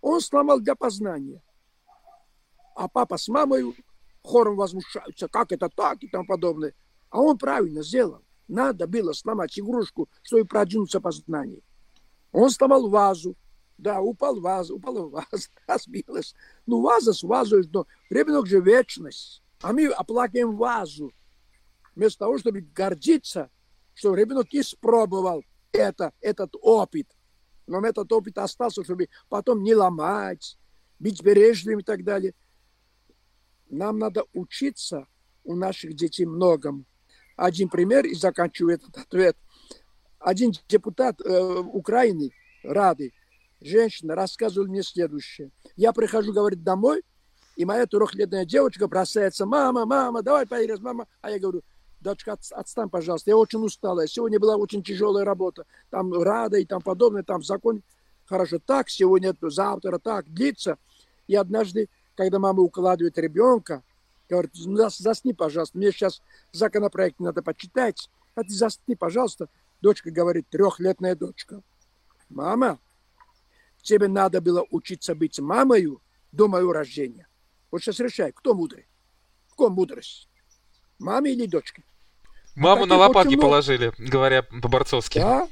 [0.00, 1.42] Он сломал для познания.
[2.80, 3.76] А папа с мамой
[4.22, 6.72] хором возмущаются, как это так и тому подобное.
[7.10, 8.22] А он правильно сделал.
[8.48, 11.60] Надо было сломать игрушку, чтобы продвинуться по знанию.
[12.32, 13.36] Он сломал вазу.
[13.76, 16.34] Да, упал ваза, упала ваза, разбилась.
[16.64, 19.42] Ну, ваза с вазой, но ребенок же вечность.
[19.60, 21.12] А мы оплакиваем вазу.
[21.94, 23.50] Вместо того, чтобы гордиться,
[23.92, 27.08] что ребенок испробовал это, этот опыт.
[27.66, 30.56] Но этот опыт остался, чтобы потом не ломать,
[30.98, 32.32] быть бережливым и так далее.
[33.70, 35.06] Нам надо учиться
[35.44, 36.84] у наших детей многому.
[37.36, 39.36] Один пример, и заканчиваю этот ответ.
[40.18, 43.12] Один депутат э, Украины, Рады,
[43.60, 45.50] женщина, рассказывал мне следующее.
[45.76, 47.02] Я прихожу, говорит, домой,
[47.56, 51.06] И моя трехлетняя девочка бросается, мама, мама, давай поедем, мама.
[51.22, 51.62] А я говорю,
[52.00, 54.06] дочка, отстань, пожалуйста, я очень устала.
[54.06, 55.64] Сегодня была очень тяжелая работа.
[55.90, 57.82] Там рада и там подобное, там закон.
[58.26, 60.78] Хорошо, так, сегодня, завтра так длится.
[61.26, 61.88] И однажды,
[62.20, 63.82] когда мама укладывает ребенка,
[64.28, 66.20] говорит, ну, засни, пожалуйста, мне сейчас
[66.52, 68.10] законопроект надо почитать.
[68.34, 69.48] А ты засни, пожалуйста.
[69.80, 71.62] Дочка говорит, трехлетняя дочка.
[72.28, 72.78] Мама,
[73.80, 77.26] тебе надо было учиться быть мамою до моего рождения.
[77.70, 78.86] Вот сейчас решай, кто мудрый?
[79.52, 80.28] Кто мудрость?
[80.98, 81.82] Маме или дочке?
[82.54, 83.42] Маму на лопатки почему...
[83.44, 85.20] положили, говоря по-борцовски.
[85.20, 85.48] Да.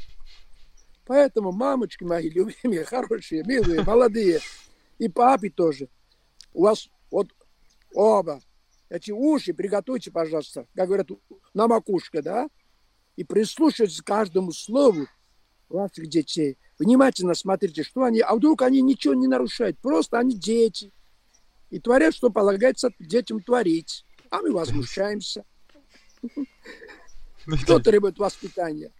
[1.07, 4.41] Поэтому мамочки мои любимые, хорошие, милые, молодые,
[4.99, 5.89] и папе тоже.
[6.59, 7.29] У вас вот
[7.95, 8.43] оба
[8.89, 11.07] эти уши приготовьте, пожалуйста, как говорят,
[11.55, 12.49] на макушке, да?
[13.15, 15.07] И прислушивайтесь к каждому слову
[15.69, 16.59] ваших детей.
[16.77, 20.93] Внимательно смотрите, что они, а вдруг они ничего не нарушают, просто они дети.
[21.71, 24.05] И творят, что полагается детям творить.
[24.29, 25.45] А мы возмущаемся.
[27.47, 28.91] Ну, Кто требует воспитания?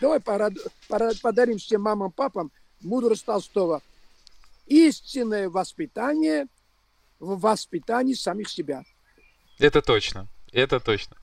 [0.00, 3.82] Давай подарим всем мамам, папам мудрость Толстого.
[4.66, 6.46] Истинное воспитание
[7.18, 8.82] в воспитании самих себя.
[9.58, 10.28] Это точно.
[10.52, 11.16] Это точно.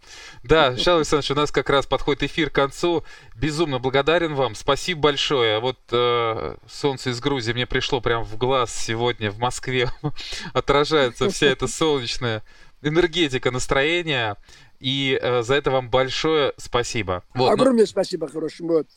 [0.43, 3.03] Да, Шал Александрович, у нас как раз подходит эфир к концу.
[3.35, 4.55] Безумно благодарен вам.
[4.55, 5.59] Спасибо большое.
[5.59, 9.91] Вот э, солнце из Грузии мне пришло прямо в глаз сегодня в Москве.
[10.53, 12.43] Отражается вся эта солнечная
[12.81, 14.35] энергетика, настроение.
[14.79, 17.23] И э, за это вам большое спасибо.
[17.35, 17.87] Вот, Огромное но...
[17.87, 18.87] спасибо, хороший вот.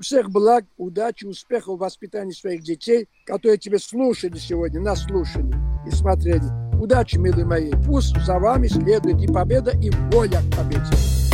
[0.00, 5.54] Всех благ, удачи, успехов в воспитании своих детей, которые тебе слушали сегодня, нас слушали
[5.86, 6.42] и смотрели.
[6.80, 7.72] Удачи, милые мои.
[7.86, 11.27] Пусть за вами следует и победа, и воля к победе.